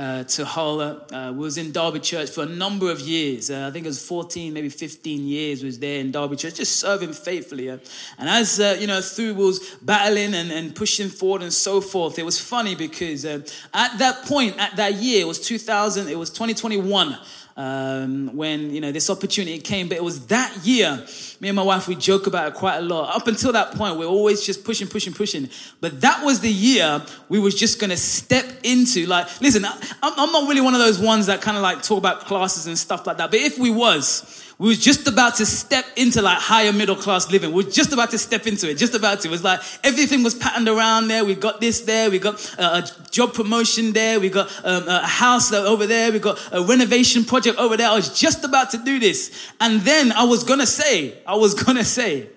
uh, 0.00 0.24
to 0.24 0.44
Hull. 0.46 0.80
Uh, 0.80 1.32
was 1.32 1.58
in 1.58 1.72
Derby 1.72 2.00
Church 2.00 2.30
for 2.30 2.44
a 2.44 2.46
number 2.46 2.90
of 2.90 3.00
years. 3.00 3.50
Uh, 3.50 3.66
I 3.68 3.70
think 3.70 3.84
it 3.84 3.88
was 3.88 4.04
14, 4.06 4.52
maybe 4.52 4.70
15 4.70 5.26
years 5.26 5.62
was 5.62 5.78
there 5.78 6.00
in 6.00 6.10
Derby 6.10 6.36
Church, 6.36 6.54
just 6.54 6.76
serving 6.76 7.12
faithfully. 7.12 7.68
And 7.68 7.80
as, 8.18 8.58
uh, 8.58 8.78
you 8.80 8.86
know, 8.86 9.02
through 9.02 9.34
was 9.34 9.76
battling 9.82 10.34
and, 10.34 10.50
and 10.50 10.74
pushing 10.74 11.08
forward 11.08 11.42
and 11.42 11.52
so 11.52 11.82
forth, 11.82 12.18
it 12.18 12.24
was 12.24 12.40
funny 12.40 12.74
because 12.74 13.26
uh, 13.26 13.42
at 13.74 13.98
that 13.98 14.24
point, 14.24 14.58
at 14.58 14.76
that 14.76 14.94
year, 14.94 15.20
it 15.22 15.26
was 15.26 15.38
2000, 15.40 16.08
it 16.08 16.18
was 16.18 16.30
2021 16.30 17.18
um, 17.60 18.34
when 18.34 18.70
you 18.70 18.80
know 18.80 18.90
this 18.90 19.10
opportunity 19.10 19.58
came. 19.58 19.88
But 19.88 19.98
it 19.98 20.04
was 20.04 20.26
that 20.28 20.64
year, 20.64 21.04
me 21.40 21.48
and 21.48 21.56
my 21.56 21.62
wife 21.62 21.88
we 21.88 21.94
joke 21.94 22.26
about 22.26 22.48
it 22.48 22.54
quite 22.54 22.78
a 22.78 22.80
lot. 22.80 23.14
Up 23.14 23.26
until 23.26 23.52
that 23.52 23.72
point, 23.72 23.96
we 23.98 24.06
are 24.06 24.08
always 24.08 24.42
just 24.42 24.64
pushing, 24.64 24.88
pushing, 24.88 25.12
pushing. 25.12 25.50
But 25.80 26.00
that 26.00 26.24
was 26.24 26.40
the 26.40 26.50
year 26.50 27.02
we 27.28 27.38
was 27.38 27.54
just 27.54 27.78
gonna 27.78 27.98
step 27.98 28.46
into. 28.62 29.06
Like, 29.06 29.28
listen, 29.42 29.66
I'm, 29.66 29.78
I'm 30.02 30.32
not 30.32 30.48
really 30.48 30.62
one 30.62 30.72
of 30.72 30.80
those 30.80 30.98
ones 30.98 31.26
that 31.26 31.42
kind 31.42 31.56
of 31.58 31.62
like 31.62 31.82
talk 31.82 31.98
about 31.98 32.20
classes 32.20 32.66
and 32.66 32.78
stuff 32.78 33.06
like 33.06 33.18
that. 33.18 33.30
But 33.30 33.40
if 33.40 33.58
we 33.58 33.70
was, 33.70 34.49
we 34.60 34.68
was 34.68 34.78
just 34.78 35.08
about 35.08 35.36
to 35.36 35.46
step 35.46 35.86
into 35.96 36.20
like 36.20 36.36
higher 36.36 36.70
middle 36.70 36.94
class 36.94 37.32
living. 37.32 37.50
We 37.50 37.64
were 37.64 37.70
just 37.70 37.94
about 37.94 38.10
to 38.10 38.18
step 38.18 38.46
into 38.46 38.68
it, 38.68 38.74
just 38.76 38.94
about 38.94 39.20
to. 39.20 39.28
It 39.28 39.30
was 39.30 39.42
like 39.42 39.58
everything 39.82 40.22
was 40.22 40.34
patterned 40.34 40.68
around 40.68 41.08
there. 41.08 41.24
We 41.24 41.34
got 41.34 41.62
this 41.62 41.80
there, 41.80 42.10
we 42.10 42.18
got 42.18 42.38
a 42.58 42.86
job 43.10 43.32
promotion 43.32 43.94
there, 43.94 44.20
we 44.20 44.28
got 44.28 44.50
um, 44.62 44.86
a 44.86 45.06
house 45.06 45.50
over 45.50 45.86
there, 45.86 46.12
we 46.12 46.18
got 46.18 46.38
a 46.52 46.62
renovation 46.62 47.24
project 47.24 47.56
over 47.56 47.78
there. 47.78 47.88
I 47.88 47.94
was 47.94 48.20
just 48.20 48.44
about 48.44 48.68
to 48.72 48.76
do 48.76 48.98
this. 48.98 49.50
And 49.60 49.80
then 49.80 50.12
I 50.12 50.24
was 50.24 50.44
gonna 50.44 50.66
say, 50.66 51.14
I 51.26 51.36
was 51.36 51.54
gonna 51.54 51.82
say, 51.82 52.28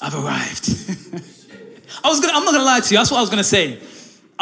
I've 0.00 0.14
arrived. 0.14 0.70
I 2.02 2.08
was 2.08 2.20
gonna, 2.20 2.32
I'm 2.32 2.46
not 2.46 2.54
gonna 2.54 2.64
lie 2.64 2.80
to 2.80 2.90
you, 2.90 2.96
that's 2.96 3.10
what 3.10 3.18
I 3.18 3.20
was 3.20 3.28
gonna 3.28 3.44
say. 3.44 3.80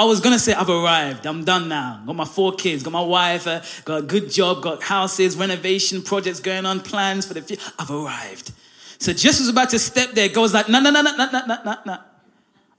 I 0.02 0.04
was 0.04 0.20
gonna 0.20 0.38
say 0.40 0.52
I've 0.52 0.68
arrived. 0.68 1.26
I'm 1.26 1.44
done 1.44 1.68
now. 1.68 2.02
Got 2.04 2.16
my 2.16 2.24
four 2.24 2.54
kids, 2.54 2.82
got 2.82 2.92
my 2.92 3.02
wife, 3.02 3.46
uh, 3.46 3.62
got 3.84 3.98
a 4.00 4.02
good 4.02 4.32
job, 4.32 4.60
got 4.60 4.82
houses, 4.82 5.36
renovation 5.36 6.02
projects 6.02 6.40
going 6.40 6.66
on, 6.66 6.80
plans 6.80 7.24
for 7.24 7.34
the 7.34 7.40
future. 7.40 7.62
I've 7.78 7.88
arrived. 7.88 8.50
So 8.98 9.12
just 9.12 9.38
was 9.38 9.48
about 9.48 9.70
to 9.70 9.78
step 9.78 10.10
there. 10.10 10.28
God's 10.28 10.54
like, 10.54 10.68
no, 10.68 10.80
no, 10.80 10.90
no, 10.90 11.02
no, 11.02 11.14
no, 11.16 11.30
no, 11.30 11.58
no, 11.64 11.76
no. 11.86 11.98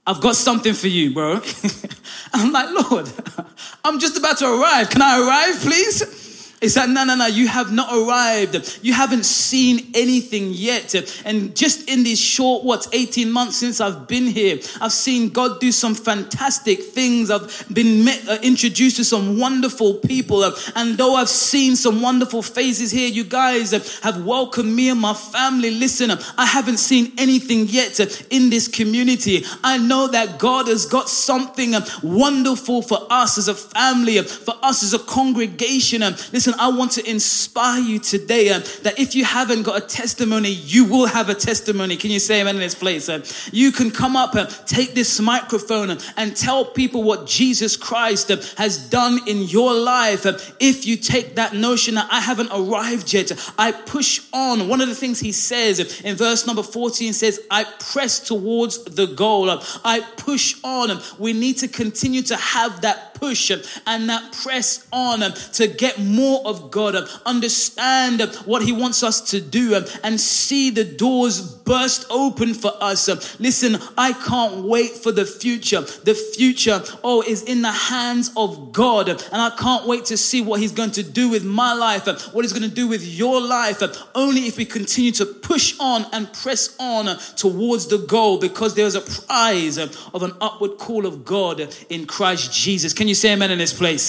I've 0.06 0.20
got 0.20 0.36
something 0.36 0.74
for 0.74 0.88
you, 0.88 1.14
bro. 1.14 1.40
I'm 2.34 2.52
like, 2.52 2.90
Lord, 2.90 3.10
I'm 3.84 3.98
just 3.98 4.18
about 4.18 4.36
to 4.38 4.46
arrive. 4.46 4.90
Can 4.90 5.00
I 5.00 5.18
arrive, 5.18 5.62
please? 5.62 6.23
He 6.60 6.68
said, 6.68 6.86
no, 6.86 7.04
no, 7.04 7.14
no, 7.14 7.26
you 7.26 7.48
have 7.48 7.72
not 7.72 7.92
arrived. 7.92 8.78
You 8.82 8.94
haven't 8.94 9.24
seen 9.24 9.90
anything 9.94 10.50
yet. 10.52 10.94
And 11.24 11.54
just 11.54 11.88
in 11.90 12.04
these 12.04 12.20
short, 12.20 12.64
what, 12.64 12.86
18 12.92 13.30
months 13.30 13.56
since 13.56 13.80
I've 13.80 14.08
been 14.08 14.26
here, 14.26 14.58
I've 14.80 14.92
seen 14.92 15.28
God 15.28 15.60
do 15.60 15.70
some 15.72 15.94
fantastic 15.94 16.82
things. 16.82 17.30
I've 17.30 17.66
been 17.72 18.04
met, 18.04 18.26
uh, 18.28 18.38
introduced 18.42 18.96
to 18.96 19.04
some 19.04 19.38
wonderful 19.38 19.94
people. 19.94 20.44
And 20.74 20.96
though 20.96 21.14
I've 21.16 21.28
seen 21.28 21.76
some 21.76 22.00
wonderful 22.00 22.42
faces 22.42 22.90
here, 22.90 23.08
you 23.08 23.24
guys 23.24 23.72
have 24.02 24.24
welcomed 24.24 24.74
me 24.74 24.88
and 24.88 25.00
my 25.00 25.14
family. 25.14 25.70
Listen, 25.70 26.10
I 26.38 26.46
haven't 26.46 26.78
seen 26.78 27.12
anything 27.18 27.66
yet 27.66 28.00
in 28.30 28.50
this 28.50 28.68
community. 28.68 29.44
I 29.62 29.78
know 29.78 30.08
that 30.08 30.38
God 30.38 30.68
has 30.68 30.86
got 30.86 31.08
something 31.08 31.74
wonderful 32.02 32.82
for 32.82 33.06
us 33.10 33.38
as 33.38 33.48
a 33.48 33.54
family, 33.54 34.22
for 34.22 34.54
us 34.62 34.82
as 34.82 34.94
a 34.94 34.98
congregation. 34.98 36.00
Listen, 36.32 36.53
I 36.58 36.68
want 36.68 36.92
to 36.92 37.08
inspire 37.08 37.80
you 37.80 37.98
today 37.98 38.50
uh, 38.50 38.60
that 38.82 38.98
if 38.98 39.14
you 39.14 39.24
haven't 39.24 39.62
got 39.62 39.82
a 39.82 39.86
testimony, 39.86 40.50
you 40.50 40.84
will 40.84 41.06
have 41.06 41.28
a 41.28 41.34
testimony. 41.34 41.96
Can 41.96 42.10
you 42.10 42.18
say 42.18 42.40
amen 42.40 42.56
in 42.56 42.60
this 42.60 42.74
place? 42.74 43.08
Uh, 43.08 43.24
you 43.52 43.72
can 43.72 43.90
come 43.90 44.16
up 44.16 44.34
and 44.34 44.48
take 44.66 44.94
this 44.94 45.20
microphone 45.20 45.90
uh, 45.90 46.00
and 46.16 46.36
tell 46.36 46.64
people 46.64 47.02
what 47.02 47.26
Jesus 47.26 47.76
Christ 47.76 48.30
uh, 48.30 48.36
has 48.56 48.78
done 48.88 49.20
in 49.26 49.42
your 49.42 49.74
life. 49.74 50.26
Uh, 50.26 50.38
if 50.60 50.86
you 50.86 50.96
take 50.96 51.36
that 51.36 51.54
notion 51.54 51.94
that 51.94 52.08
I 52.10 52.20
haven't 52.20 52.50
arrived 52.52 53.12
yet, 53.12 53.32
I 53.58 53.72
push 53.72 54.20
on. 54.32 54.68
One 54.68 54.80
of 54.80 54.88
the 54.88 54.94
things 54.94 55.20
he 55.20 55.32
says 55.32 56.00
in 56.02 56.16
verse 56.16 56.46
number 56.46 56.62
14 56.62 57.12
says, 57.12 57.40
I 57.50 57.64
press 57.64 58.20
towards 58.20 58.84
the 58.84 59.06
goal. 59.06 59.50
I 59.84 60.00
push 60.16 60.56
on. 60.62 61.00
We 61.18 61.32
need 61.32 61.58
to 61.58 61.68
continue 61.68 62.22
to 62.22 62.36
have 62.36 62.82
that 62.82 63.13
push 63.24 63.50
and 63.86 64.08
that 64.08 64.32
press 64.32 64.86
on 64.92 65.20
to 65.52 65.66
get 65.66 65.98
more 65.98 66.46
of 66.46 66.70
God, 66.70 66.94
understand 67.24 68.22
what 68.44 68.62
He 68.62 68.72
wants 68.72 69.02
us 69.02 69.30
to 69.30 69.40
do, 69.40 69.82
and 70.02 70.20
see 70.20 70.70
the 70.70 70.84
doors 70.84 71.40
burst 71.40 72.06
open 72.10 72.52
for 72.52 72.72
us. 72.80 73.08
Listen, 73.40 73.76
I 73.96 74.12
can't 74.12 74.64
wait 74.64 74.90
for 74.90 75.10
the 75.10 75.24
future. 75.24 75.80
The 75.80 76.14
future, 76.14 76.82
oh, 77.02 77.22
is 77.22 77.42
in 77.42 77.62
the 77.62 77.72
hands 77.72 78.30
of 78.36 78.72
God, 78.72 79.08
and 79.08 79.40
I 79.40 79.50
can't 79.58 79.86
wait 79.86 80.04
to 80.06 80.16
see 80.16 80.42
what 80.42 80.60
He's 80.60 80.72
going 80.72 80.92
to 80.92 81.02
do 81.02 81.30
with 81.30 81.44
my 81.44 81.72
life, 81.72 82.06
what 82.34 82.44
He's 82.44 82.52
going 82.52 82.68
to 82.68 82.74
do 82.74 82.86
with 82.88 83.04
your 83.06 83.40
life, 83.40 83.82
only 84.14 84.42
if 84.42 84.58
we 84.58 84.66
continue 84.66 85.12
to 85.12 85.24
push 85.24 85.74
on 85.80 86.04
and 86.12 86.30
press 86.32 86.76
on 86.78 87.18
towards 87.36 87.86
the 87.86 87.98
goal 87.98 88.38
because 88.38 88.74
there's 88.74 88.94
a 88.94 89.00
prize 89.00 89.78
of 89.78 90.22
an 90.22 90.32
upward 90.40 90.78
call 90.78 91.06
of 91.06 91.24
God 91.24 91.74
in 91.88 92.06
Christ 92.06 92.52
Jesus. 92.52 92.92
Can 92.92 93.08
you 93.08 93.13
say 93.14 93.32
amen 93.32 93.50
in 93.50 93.58
this 93.58 93.72
place? 93.72 94.08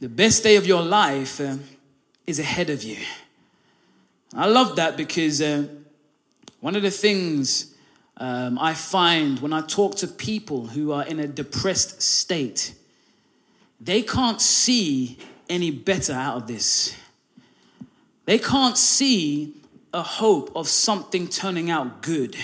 The 0.00 0.08
best 0.08 0.42
day 0.42 0.56
of 0.56 0.66
your 0.66 0.82
life 0.82 1.40
uh, 1.40 1.56
is 2.26 2.38
ahead 2.38 2.70
of 2.70 2.82
you. 2.82 2.98
I 4.34 4.46
love 4.46 4.76
that 4.76 4.96
because 4.96 5.40
uh, 5.40 5.66
one 6.60 6.76
of 6.76 6.82
the 6.82 6.90
things 6.90 7.74
um, 8.16 8.58
I 8.58 8.74
find 8.74 9.38
when 9.40 9.52
I 9.52 9.60
talk 9.62 9.96
to 9.96 10.06
people 10.06 10.66
who 10.66 10.92
are 10.92 11.04
in 11.04 11.20
a 11.20 11.26
depressed 11.26 12.02
state, 12.02 12.74
they 13.80 14.02
can't 14.02 14.40
see 14.40 15.18
any 15.48 15.70
better 15.70 16.12
out 16.12 16.36
of 16.36 16.46
this. 16.46 16.96
They 18.24 18.38
can't 18.38 18.78
see 18.78 19.54
a 19.92 20.02
hope 20.02 20.50
of 20.56 20.68
something 20.68 21.28
turning 21.28 21.70
out 21.70 22.02
good. 22.02 22.36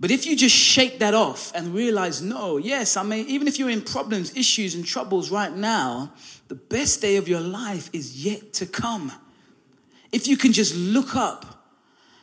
But 0.00 0.10
if 0.10 0.26
you 0.26 0.36
just 0.36 0.54
shake 0.54 0.98
that 0.98 1.14
off 1.14 1.52
and 1.54 1.74
realize, 1.74 2.20
no, 2.20 2.56
yes, 2.56 2.96
I 2.96 3.02
mean, 3.02 3.26
even 3.28 3.46
if 3.46 3.58
you're 3.58 3.70
in 3.70 3.82
problems, 3.82 4.36
issues, 4.36 4.74
and 4.74 4.84
troubles 4.84 5.30
right 5.30 5.54
now, 5.54 6.12
the 6.48 6.56
best 6.56 7.00
day 7.00 7.16
of 7.16 7.28
your 7.28 7.40
life 7.40 7.90
is 7.92 8.24
yet 8.24 8.52
to 8.54 8.66
come. 8.66 9.12
If 10.12 10.26
you 10.26 10.36
can 10.36 10.52
just 10.52 10.74
look 10.74 11.14
up 11.16 11.66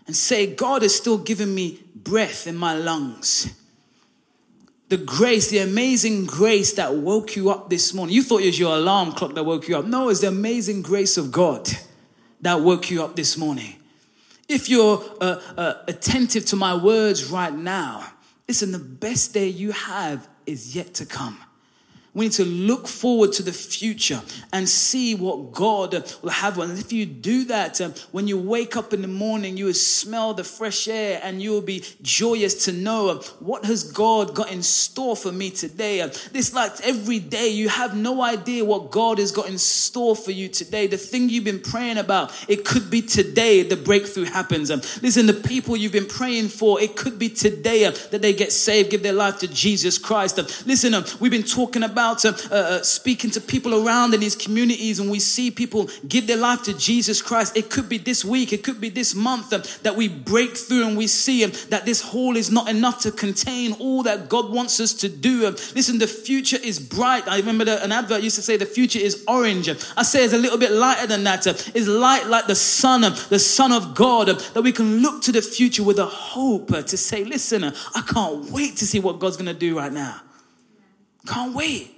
and 0.05 0.15
say, 0.15 0.53
God 0.53 0.83
is 0.83 0.95
still 0.95 1.17
giving 1.17 1.53
me 1.55 1.79
breath 1.95 2.45
in 2.45 2.55
my 2.55 2.73
lungs. 2.73 3.53
The 4.89 4.97
grace, 4.97 5.49
the 5.49 5.59
amazing 5.59 6.25
grace 6.25 6.73
that 6.73 6.93
woke 6.93 7.37
you 7.37 7.49
up 7.49 7.69
this 7.69 7.93
morning. 7.93 8.13
You 8.13 8.23
thought 8.23 8.41
it 8.41 8.47
was 8.47 8.59
your 8.59 8.75
alarm 8.75 9.13
clock 9.13 9.35
that 9.35 9.45
woke 9.45 9.69
you 9.69 9.77
up. 9.77 9.85
No, 9.85 10.09
it's 10.09 10.19
the 10.19 10.27
amazing 10.27 10.81
grace 10.81 11.17
of 11.17 11.31
God 11.31 11.69
that 12.41 12.59
woke 12.59 12.91
you 12.91 13.01
up 13.01 13.15
this 13.15 13.37
morning. 13.37 13.75
If 14.51 14.67
you're 14.67 15.01
uh, 15.21 15.41
uh, 15.55 15.73
attentive 15.87 16.45
to 16.47 16.57
my 16.57 16.75
words 16.75 17.31
right 17.31 17.53
now, 17.53 18.05
listen, 18.49 18.73
the 18.73 18.79
best 18.79 19.33
day 19.33 19.47
you 19.47 19.71
have 19.71 20.27
is 20.45 20.75
yet 20.75 20.93
to 20.95 21.05
come. 21.05 21.39
We 22.13 22.25
need 22.25 22.33
to 22.33 22.45
look 22.45 22.89
forward 22.89 23.31
to 23.33 23.43
the 23.43 23.53
future 23.53 24.21
and 24.51 24.67
see 24.67 25.15
what 25.15 25.53
God 25.53 25.93
will 26.21 26.29
have. 26.29 26.59
And 26.59 26.77
if 26.77 26.91
you 26.91 27.05
do 27.05 27.45
that, 27.45 27.79
um, 27.79 27.93
when 28.11 28.27
you 28.27 28.37
wake 28.37 28.75
up 28.75 28.91
in 28.91 29.01
the 29.01 29.07
morning, 29.07 29.55
you 29.55 29.65
will 29.65 29.73
smell 29.73 30.33
the 30.33 30.43
fresh 30.43 30.89
air 30.89 31.21
and 31.23 31.41
you 31.41 31.51
will 31.51 31.61
be 31.61 31.85
joyous 32.01 32.65
to 32.65 32.73
know 32.73 33.11
um, 33.11 33.19
what 33.39 33.63
has 33.63 33.89
God 33.89 34.35
got 34.35 34.51
in 34.51 34.61
store 34.61 35.15
for 35.15 35.31
me 35.31 35.51
today. 35.51 36.01
Um, 36.01 36.11
this 36.33 36.53
like 36.53 36.73
every 36.83 37.19
day, 37.19 37.47
you 37.47 37.69
have 37.69 37.95
no 37.95 38.21
idea 38.21 38.65
what 38.65 38.91
God 38.91 39.17
has 39.17 39.31
got 39.31 39.47
in 39.47 39.57
store 39.57 40.15
for 40.15 40.31
you 40.31 40.49
today. 40.49 40.87
The 40.87 40.97
thing 40.97 41.29
you've 41.29 41.45
been 41.45 41.61
praying 41.61 41.97
about, 41.97 42.33
it 42.49 42.65
could 42.65 42.89
be 42.89 43.01
today 43.01 43.63
the 43.63 43.77
breakthrough 43.77 44.25
happens. 44.25 44.69
Listen, 45.01 45.27
the 45.27 45.33
people 45.33 45.77
you've 45.77 45.93
been 45.93 46.05
praying 46.07 46.49
for, 46.49 46.81
it 46.81 46.97
could 46.97 47.17
be 47.17 47.29
today 47.29 47.89
that 47.89 48.21
they 48.21 48.33
get 48.33 48.51
saved, 48.51 48.89
give 48.91 49.01
their 49.01 49.13
life 49.13 49.39
to 49.39 49.47
Jesus 49.47 49.97
Christ. 49.97 50.37
Listen, 50.67 50.93
we've 51.21 51.31
been 51.31 51.43
talking 51.43 51.83
about 51.83 52.00
about 52.01 52.25
uh, 52.25 52.33
uh, 52.51 52.81
speaking 52.81 53.29
to 53.29 53.39
people 53.39 53.85
around 53.85 54.11
in 54.13 54.19
these 54.19 54.35
communities 54.35 54.99
and 54.99 55.09
we 55.09 55.19
see 55.19 55.51
people 55.51 55.87
give 56.07 56.25
their 56.25 56.37
life 56.37 56.63
to 56.63 56.73
Jesus 56.75 57.21
Christ, 57.21 57.55
it 57.55 57.69
could 57.69 57.87
be 57.87 57.99
this 57.99 58.25
week, 58.25 58.51
it 58.53 58.63
could 58.63 58.81
be 58.81 58.89
this 58.89 59.13
month 59.13 59.53
uh, 59.53 59.59
that 59.83 59.95
we 59.95 60.07
break 60.07 60.57
through 60.57 60.87
and 60.87 60.97
we 60.97 61.05
see 61.05 61.43
uh, 61.43 61.49
that 61.69 61.85
this 61.85 62.01
hall 62.01 62.35
is 62.35 62.49
not 62.49 62.67
enough 62.67 63.01
to 63.01 63.11
contain 63.11 63.73
all 63.73 64.01
that 64.03 64.29
God 64.29 64.51
wants 64.51 64.79
us 64.79 64.93
to 64.95 65.09
do. 65.09 65.45
Uh, 65.45 65.51
listen, 65.75 65.99
the 65.99 66.07
future 66.07 66.57
is 66.63 66.79
bright. 66.79 67.27
I 67.27 67.37
remember 67.37 67.65
the, 67.65 67.83
an 67.83 67.91
advert 67.91 68.23
used 68.23 68.37
to 68.37 68.41
say 68.41 68.57
the 68.57 68.65
future 68.65 68.99
is 68.99 69.23
orange. 69.27 69.69
I 69.95 70.01
say 70.01 70.23
it's 70.25 70.33
a 70.33 70.39
little 70.39 70.57
bit 70.57 70.71
lighter 70.71 71.05
than 71.05 71.23
that. 71.25 71.45
Uh, 71.45 71.53
it's 71.75 71.87
light 71.87 72.25
like 72.25 72.47
the 72.47 72.55
sun, 72.55 73.01
the 73.01 73.39
Son 73.39 73.71
of 73.71 73.93
God, 73.93 74.27
that 74.27 74.63
we 74.63 74.71
can 74.71 75.03
look 75.03 75.21
to 75.23 75.31
the 75.31 75.41
future 75.43 75.83
with 75.83 75.99
a 75.99 76.07
hope 76.07 76.69
to 76.69 76.97
say, 76.97 77.23
listen, 77.23 77.63
I 77.63 78.01
can't 78.01 78.49
wait 78.49 78.77
to 78.77 78.87
see 78.87 78.99
what 78.99 79.19
God's 79.19 79.37
going 79.37 79.53
to 79.53 79.59
do 79.67 79.77
right 79.77 79.93
now. 79.93 80.21
Can't 81.25 81.55
wait. 81.55 81.95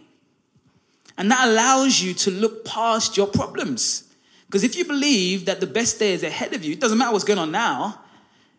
And 1.18 1.30
that 1.32 1.48
allows 1.48 2.02
you 2.02 2.14
to 2.16 2.32
look 2.32 2.66
past 2.66 3.18
your 3.18 3.28
problems. 3.28 4.04
Because 4.48 4.64
if 4.64 4.76
you 4.76 4.86
believe 4.86 5.46
that 5.46 5.60
the 5.60 5.68
best 5.68 6.00
day 6.00 6.14
is 6.14 6.24
ahead 6.24 6.54
of 6.54 6.64
you, 6.64 6.74
it 6.74 6.80
doesn't 6.80 6.98
matter 6.98 7.12
what's 7.12 7.24
going 7.24 7.40
on 7.40 7.52
now, 7.52 8.00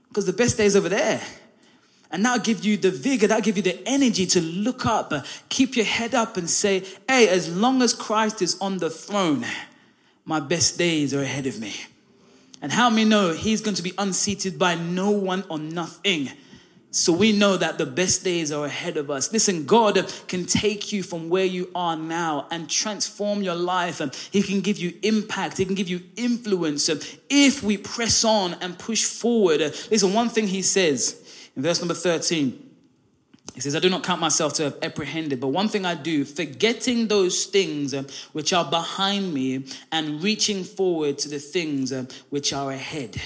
because 0.08 0.26
the 0.26 0.32
best 0.32 0.56
day 0.56 0.66
is 0.66 0.76
over 0.76 0.88
there. 0.88 1.20
And 2.10 2.24
that'll 2.24 2.44
give 2.44 2.64
you 2.64 2.76
the 2.76 2.90
vigor, 2.92 3.26
that'll 3.26 3.42
give 3.42 3.56
you 3.56 3.62
the 3.62 3.80
energy 3.86 4.24
to 4.26 4.40
look 4.40 4.86
up, 4.86 5.12
keep 5.48 5.74
your 5.74 5.84
head 5.84 6.14
up, 6.14 6.36
and 6.36 6.48
say, 6.48 6.84
hey, 7.08 7.28
as 7.28 7.54
long 7.54 7.82
as 7.82 7.92
Christ 7.92 8.40
is 8.40 8.56
on 8.60 8.78
the 8.78 8.90
throne, 8.90 9.44
my 10.24 10.38
best 10.38 10.78
days 10.78 11.12
are 11.12 11.22
ahead 11.22 11.46
of 11.46 11.58
me. 11.58 11.74
And 12.62 12.72
how 12.72 12.88
many 12.88 13.04
know 13.04 13.32
he's 13.32 13.60
going 13.60 13.74
to 13.74 13.82
be 13.82 13.92
unseated 13.98 14.58
by 14.58 14.74
no 14.74 15.10
one 15.10 15.44
or 15.48 15.58
nothing? 15.58 16.30
So 16.94 17.12
we 17.12 17.32
know 17.32 17.56
that 17.56 17.76
the 17.76 17.86
best 17.86 18.22
days 18.22 18.52
are 18.52 18.66
ahead 18.66 18.96
of 18.96 19.10
us. 19.10 19.32
Listen, 19.32 19.66
God 19.66 19.96
can 20.28 20.46
take 20.46 20.92
you 20.92 21.02
from 21.02 21.28
where 21.28 21.44
you 21.44 21.68
are 21.74 21.96
now 21.96 22.46
and 22.52 22.70
transform 22.70 23.42
your 23.42 23.56
life. 23.56 24.00
He 24.30 24.42
can 24.42 24.60
give 24.60 24.78
you 24.78 24.96
impact, 25.02 25.58
He 25.58 25.64
can 25.64 25.74
give 25.74 25.88
you 25.88 26.02
influence 26.14 26.88
if 27.28 27.64
we 27.64 27.78
press 27.78 28.24
on 28.24 28.54
and 28.60 28.78
push 28.78 29.04
forward. 29.04 29.60
Listen, 29.90 30.12
one 30.12 30.28
thing 30.28 30.46
He 30.46 30.62
says 30.62 31.50
in 31.56 31.64
verse 31.64 31.80
number 31.80 31.94
13. 31.94 32.60
He 33.54 33.60
says, 33.60 33.74
I 33.74 33.80
do 33.80 33.90
not 33.90 34.04
count 34.04 34.20
myself 34.20 34.52
to 34.54 34.64
have 34.64 34.78
apprehended, 34.80 35.40
but 35.40 35.48
one 35.48 35.68
thing 35.68 35.84
I 35.84 35.96
do, 35.96 36.24
forgetting 36.24 37.08
those 37.08 37.46
things 37.46 37.92
uh, 37.92 38.04
which 38.32 38.52
are 38.52 38.64
behind 38.64 39.34
me 39.34 39.64
and 39.90 40.22
reaching 40.22 40.62
forward 40.62 41.18
to 41.18 41.28
the 41.28 41.40
things 41.40 41.92
uh, 41.92 42.06
which 42.30 42.52
are 42.52 42.70
ahead. 42.70 43.20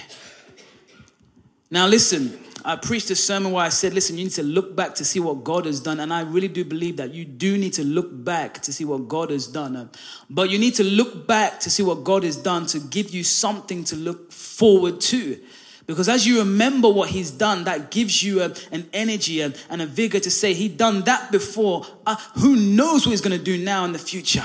Now, 1.71 1.87
listen, 1.87 2.39
I 2.69 2.77
preached 2.77 3.09
a 3.09 3.17
sermon 3.17 3.53
where 3.53 3.65
I 3.65 3.71
said, 3.71 3.95
listen, 3.95 4.19
you 4.19 4.25
need 4.25 4.35
to 4.35 4.43
look 4.43 4.77
back 4.77 4.95
to 4.97 5.05
see 5.05 5.21
what 5.21 5.43
God 5.43 5.65
has 5.65 5.81
done. 5.81 6.01
And 6.01 6.13
I 6.13 6.21
really 6.21 6.49
do 6.49 6.67
believe 6.67 6.99
that 6.99 7.15
you 7.15 7.25
do 7.25 7.57
need 7.57 7.73
to 7.73 7.83
look 7.83 8.11
back 8.13 8.61
to 8.61 8.75
see 8.75 8.85
what 8.85 9.09
God 9.09 9.31
has 9.31 9.47
done. 9.47 9.75
Um, 9.75 9.91
but 10.29 10.51
you 10.51 10.59
need 10.59 10.75
to 10.75 10.85
look 10.85 11.27
back 11.27 11.61
to 11.61 11.71
see 11.71 11.83
what 11.83 12.05
God 12.05 12.25
has 12.25 12.37
done 12.37 12.67
to 12.67 12.79
give 12.79 13.09
you 13.09 13.25
something 13.25 13.85
to 13.85 13.97
look 13.97 14.31
forward 14.31 15.01
to. 15.01 15.41
Because 15.87 16.11
as 16.11 16.27
you 16.27 16.41
remember 16.41 16.91
what 16.91 17.09
he's 17.09 17.31
done, 17.31 17.65
that 17.65 17.91
gives 17.91 18.23
you 18.23 18.43
a, 18.43 18.55
an 18.71 18.87
energy 18.93 19.41
and, 19.41 19.59
and, 19.71 19.81
a 19.81 19.87
vigor 19.87 20.21
to 20.21 20.31
say, 20.31 20.53
he 20.53 20.69
done 20.69 21.01
that 21.05 21.33
before. 21.33 21.87
Uh, 22.05 22.17
who 22.35 22.55
knows 22.55 23.07
what 23.07 23.13
he's 23.13 23.23
going 23.23 23.39
to 23.39 23.43
do 23.43 23.57
now 23.57 23.87
in 23.87 23.93
the 23.93 23.99
future? 23.99 24.45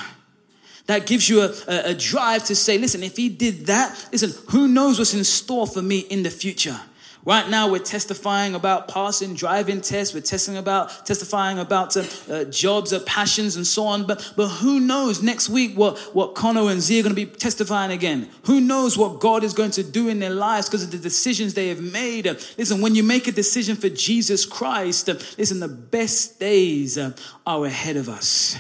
That 0.86 1.06
gives 1.08 1.27
you 1.27 1.42
a, 1.42 1.53
a, 1.68 1.89
a 1.89 1.94
drive 1.94 2.46
to 2.46 2.56
say, 2.56 2.77
listen, 2.77 3.03
if 3.03 3.18
he 3.18 3.27
did 3.27 3.65
that, 3.65 4.08
listen, 4.13 4.32
who 4.51 4.70
knows 4.70 4.98
what's 4.98 5.13
in 5.13 5.25
store 5.25 5.68
for 5.68 5.82
me 5.82 6.00
in 6.00 6.24
the 6.24 6.32
future? 6.32 6.80
Right 7.25 7.50
now, 7.50 7.72
we're 7.72 7.80
testifying 7.80 8.53
about 8.53 8.89
passing 8.89 9.34
driving 9.34 9.80
tests. 9.80 10.13
We're 10.13 10.20
testing 10.20 10.58
about 10.58 11.06
testifying 11.06 11.58
about 11.58 11.96
uh, 11.96 12.03
uh, 12.30 12.44
jobs, 12.46 12.92
uh, 12.92 13.00
passions, 13.06 13.56
and 13.56 13.65
so 13.65 13.86
on. 13.86 14.06
But 14.06 14.34
but 14.36 14.50
who 14.50 14.82
knows 14.82 15.24
next 15.24 15.48
week 15.48 15.77
what 15.77 15.98
what 16.13 16.36
Connor 16.36 16.70
and 16.70 16.82
Z 16.82 17.00
are 17.00 17.03
going 17.03 17.15
to 17.15 17.25
be 17.25 17.25
testifying 17.25 17.92
again? 17.92 18.30
Who 18.44 18.60
knows 18.60 18.98
what 18.98 19.22
God 19.22 19.46
is 19.46 19.53
going 19.53 19.72
to 19.72 19.84
do 19.84 20.10
in 20.10 20.20
their 20.20 20.32
lives 20.32 20.68
because 20.68 20.84
of 20.84 20.92
the 20.92 20.98
decisions 20.98 21.53
they 21.53 21.70
have 21.70 21.80
made? 21.80 22.25
Listen, 22.58 22.82
when 22.82 22.94
you 22.94 23.03
make 23.03 23.25
a 23.30 23.32
decision 23.32 23.77
for 23.77 23.88
Jesus 23.88 24.46
Christ, 24.46 25.08
uh, 25.08 25.13
listen, 25.38 25.62
the 25.62 25.70
best 25.70 26.42
days 26.42 26.98
uh, 26.98 27.13
are 27.48 27.65
ahead 27.65 27.96
of 27.96 28.10
us. 28.10 28.60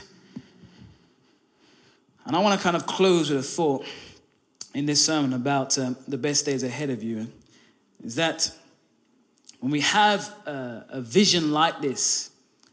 And 2.25 2.33
I 2.33 2.39
want 2.39 2.57
to 2.57 2.63
kind 2.63 2.77
of 2.77 2.85
close 2.85 3.29
with 3.29 3.39
a 3.39 3.43
thought 3.43 3.85
in 4.73 4.85
this 4.85 5.05
sermon 5.05 5.33
about 5.33 5.71
the 6.07 6.17
best 6.17 6.45
days 6.45 6.63
ahead 6.63 6.89
of 6.89 7.03
you 7.03 7.27
is 8.03 8.15
that 8.15 8.51
when 9.59 9.71
we 9.71 9.79
have 9.81 10.27
a, 10.45 10.85
a 10.89 11.01
vision 11.01 11.51
like 11.51 11.81
this, 11.81 12.31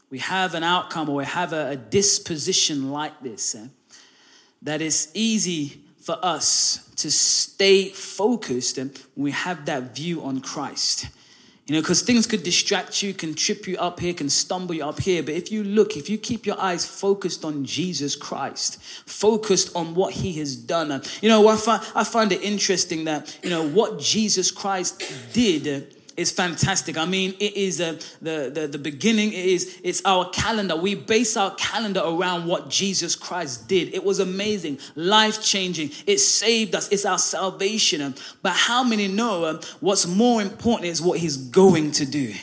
we 0.09 0.19
have 0.19 0.55
an 0.55 0.63
outcome 0.63 1.09
or 1.09 1.15
we 1.15 1.25
have 1.25 1.53
a, 1.53 1.69
a 1.69 1.75
disposition 1.75 2.91
like 2.91 3.21
this, 3.21 3.55
eh, 3.55 3.67
that 4.61 4.81
it's 4.81 5.09
easy 5.13 5.81
for 6.01 6.17
us 6.21 6.89
to 6.97 7.09
stay 7.09 7.89
focused 7.89 8.77
and 8.77 8.99
we 9.15 9.31
have 9.31 9.65
that 9.65 9.95
view 9.95 10.21
on 10.21 10.41
Christ. 10.41 11.07
You 11.67 11.75
know, 11.75 11.81
because 11.81 12.01
things 12.01 12.25
could 12.25 12.43
distract 12.43 13.03
you, 13.03 13.13
can 13.13 13.35
trip 13.35 13.67
you 13.67 13.77
up 13.77 13.99
here, 13.99 14.13
can 14.13 14.29
stumble 14.29 14.73
you 14.73 14.83
up 14.83 14.99
here. 14.99 15.21
But 15.21 15.35
if 15.35 15.51
you 15.51 15.63
look, 15.63 15.95
if 15.95 16.09
you 16.09 16.17
keep 16.17 16.45
your 16.45 16.59
eyes 16.59 16.85
focused 16.85 17.45
on 17.45 17.63
Jesus 17.65 18.15
Christ, 18.15 18.81
focused 18.81 19.73
on 19.75 19.93
what 19.93 20.13
he 20.13 20.33
has 20.33 20.55
done, 20.55 21.01
you 21.21 21.29
know, 21.29 21.47
I 21.47 21.55
find, 21.55 21.81
I 21.95 22.03
find 22.03 22.31
it 22.31 22.41
interesting 22.41 23.05
that, 23.05 23.37
you 23.43 23.49
know, 23.49 23.65
what 23.67 23.99
Jesus 23.99 24.49
Christ 24.49 25.03
did 25.33 25.95
is 26.17 26.31
fantastic. 26.31 26.97
I 26.97 27.05
mean, 27.05 27.33
it 27.39 27.55
is 27.55 27.79
uh, 27.81 27.99
the, 28.21 28.51
the, 28.53 28.67
the 28.67 28.77
beginning, 28.77 29.29
it 29.29 29.45
is, 29.45 29.79
it's 29.83 30.01
our 30.05 30.29
calendar. 30.29 30.75
We 30.75 30.95
base 30.95 31.37
our 31.37 31.53
calendar 31.55 32.01
around 32.03 32.47
what 32.47 32.69
Jesus 32.69 33.15
Christ 33.15 33.67
did. 33.67 33.93
It 33.93 34.03
was 34.03 34.19
amazing, 34.19 34.79
life 34.95 35.41
changing. 35.41 35.91
It 36.05 36.19
saved 36.19 36.75
us, 36.75 36.89
it's 36.89 37.05
our 37.05 37.19
salvation. 37.19 38.15
But 38.41 38.53
how 38.53 38.83
many 38.83 39.07
know 39.07 39.45
uh, 39.45 39.61
what's 39.79 40.07
more 40.07 40.41
important 40.41 40.89
is 40.89 41.01
what 41.01 41.19
he's 41.19 41.37
going 41.37 41.91
to 41.93 42.05
do? 42.05 42.33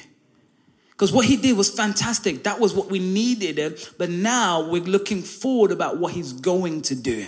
Because 0.91 1.13
what 1.13 1.27
he 1.27 1.37
did 1.37 1.57
was 1.57 1.71
fantastic. 1.71 2.43
That 2.43 2.59
was 2.59 2.75
what 2.75 2.91
we 2.91 2.99
needed. 2.99 3.59
Uh, 3.61 3.77
but 3.99 4.11
now 4.11 4.69
we're 4.69 4.83
looking 4.83 5.23
forward 5.23 5.71
about 5.71 5.99
what 5.99 6.13
he's 6.13 6.33
going 6.33 6.83
to 6.83 6.95
do 6.95 7.27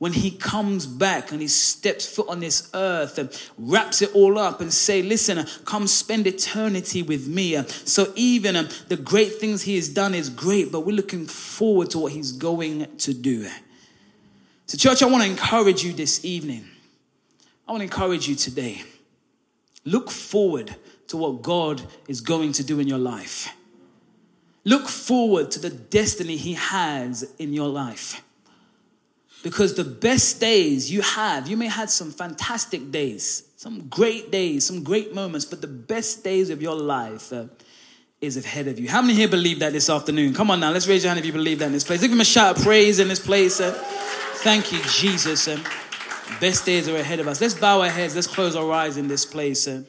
when 0.00 0.14
he 0.14 0.30
comes 0.30 0.86
back 0.86 1.30
and 1.30 1.42
he 1.42 1.46
steps 1.46 2.06
foot 2.06 2.26
on 2.26 2.40
this 2.40 2.70
earth 2.72 3.18
and 3.18 3.28
wraps 3.58 4.00
it 4.00 4.10
all 4.14 4.38
up 4.38 4.62
and 4.62 4.72
say 4.72 5.02
listen 5.02 5.46
come 5.66 5.86
spend 5.86 6.26
eternity 6.26 7.02
with 7.02 7.28
me. 7.28 7.62
So 7.66 8.10
even 8.16 8.56
um, 8.56 8.68
the 8.88 8.96
great 8.96 9.34
things 9.34 9.62
he 9.62 9.76
has 9.76 9.90
done 9.90 10.14
is 10.14 10.30
great 10.30 10.72
but 10.72 10.86
we're 10.86 10.96
looking 10.96 11.26
forward 11.26 11.90
to 11.90 11.98
what 11.98 12.12
he's 12.12 12.32
going 12.32 12.96
to 12.96 13.12
do. 13.12 13.46
So 14.66 14.78
church 14.78 15.02
i 15.02 15.06
want 15.06 15.22
to 15.22 15.28
encourage 15.28 15.84
you 15.84 15.92
this 15.92 16.24
evening. 16.24 16.64
I 17.68 17.72
want 17.72 17.80
to 17.82 17.84
encourage 17.84 18.26
you 18.26 18.36
today. 18.36 18.82
Look 19.84 20.10
forward 20.10 20.76
to 21.08 21.18
what 21.18 21.42
god 21.42 21.82
is 22.08 22.22
going 22.22 22.52
to 22.52 22.64
do 22.64 22.80
in 22.80 22.88
your 22.88 22.98
life. 22.98 23.54
Look 24.64 24.88
forward 24.88 25.50
to 25.50 25.60
the 25.60 25.68
destiny 25.68 26.38
he 26.38 26.54
has 26.54 27.34
in 27.38 27.52
your 27.52 27.68
life 27.68 28.22
because 29.42 29.74
the 29.74 29.84
best 29.84 30.40
days 30.40 30.90
you 30.90 31.02
have, 31.02 31.48
you 31.48 31.56
may 31.56 31.66
have 31.66 31.74
had 31.74 31.90
some 31.90 32.10
fantastic 32.10 32.90
days, 32.90 33.44
some 33.56 33.88
great 33.88 34.30
days, 34.30 34.66
some 34.66 34.82
great 34.82 35.14
moments, 35.14 35.44
but 35.44 35.60
the 35.60 35.66
best 35.66 36.22
days 36.22 36.50
of 36.50 36.60
your 36.60 36.74
life 36.74 37.32
uh, 37.32 37.44
is 38.20 38.36
ahead 38.36 38.68
of 38.68 38.78
you. 38.78 38.88
How 38.88 39.00
many 39.00 39.14
here 39.14 39.28
believe 39.28 39.60
that 39.60 39.72
this 39.72 39.88
afternoon? 39.88 40.34
Come 40.34 40.50
on 40.50 40.60
now, 40.60 40.70
let's 40.70 40.86
raise 40.86 41.02
your 41.04 41.10
hand 41.10 41.20
if 41.20 41.26
you 41.26 41.32
believe 41.32 41.58
that 41.60 41.66
in 41.66 41.72
this 41.72 41.84
place. 41.84 42.00
Give 42.00 42.12
him 42.12 42.20
a 42.20 42.24
shout 42.24 42.58
of 42.58 42.62
praise 42.62 42.98
in 42.98 43.08
this 43.08 43.24
place. 43.24 43.60
Uh, 43.60 43.72
thank 44.42 44.72
you, 44.72 44.80
Jesus. 44.84 45.48
Uh, 45.48 45.58
best 46.40 46.66
days 46.66 46.88
are 46.88 46.96
ahead 46.96 47.20
of 47.20 47.28
us. 47.28 47.40
Let's 47.40 47.54
bow 47.54 47.80
our 47.80 47.88
heads, 47.88 48.14
let's 48.14 48.26
close 48.26 48.56
our 48.56 48.70
eyes 48.72 48.96
in 48.96 49.08
this 49.08 49.24
place. 49.24 49.66
Uh. 49.66 49.84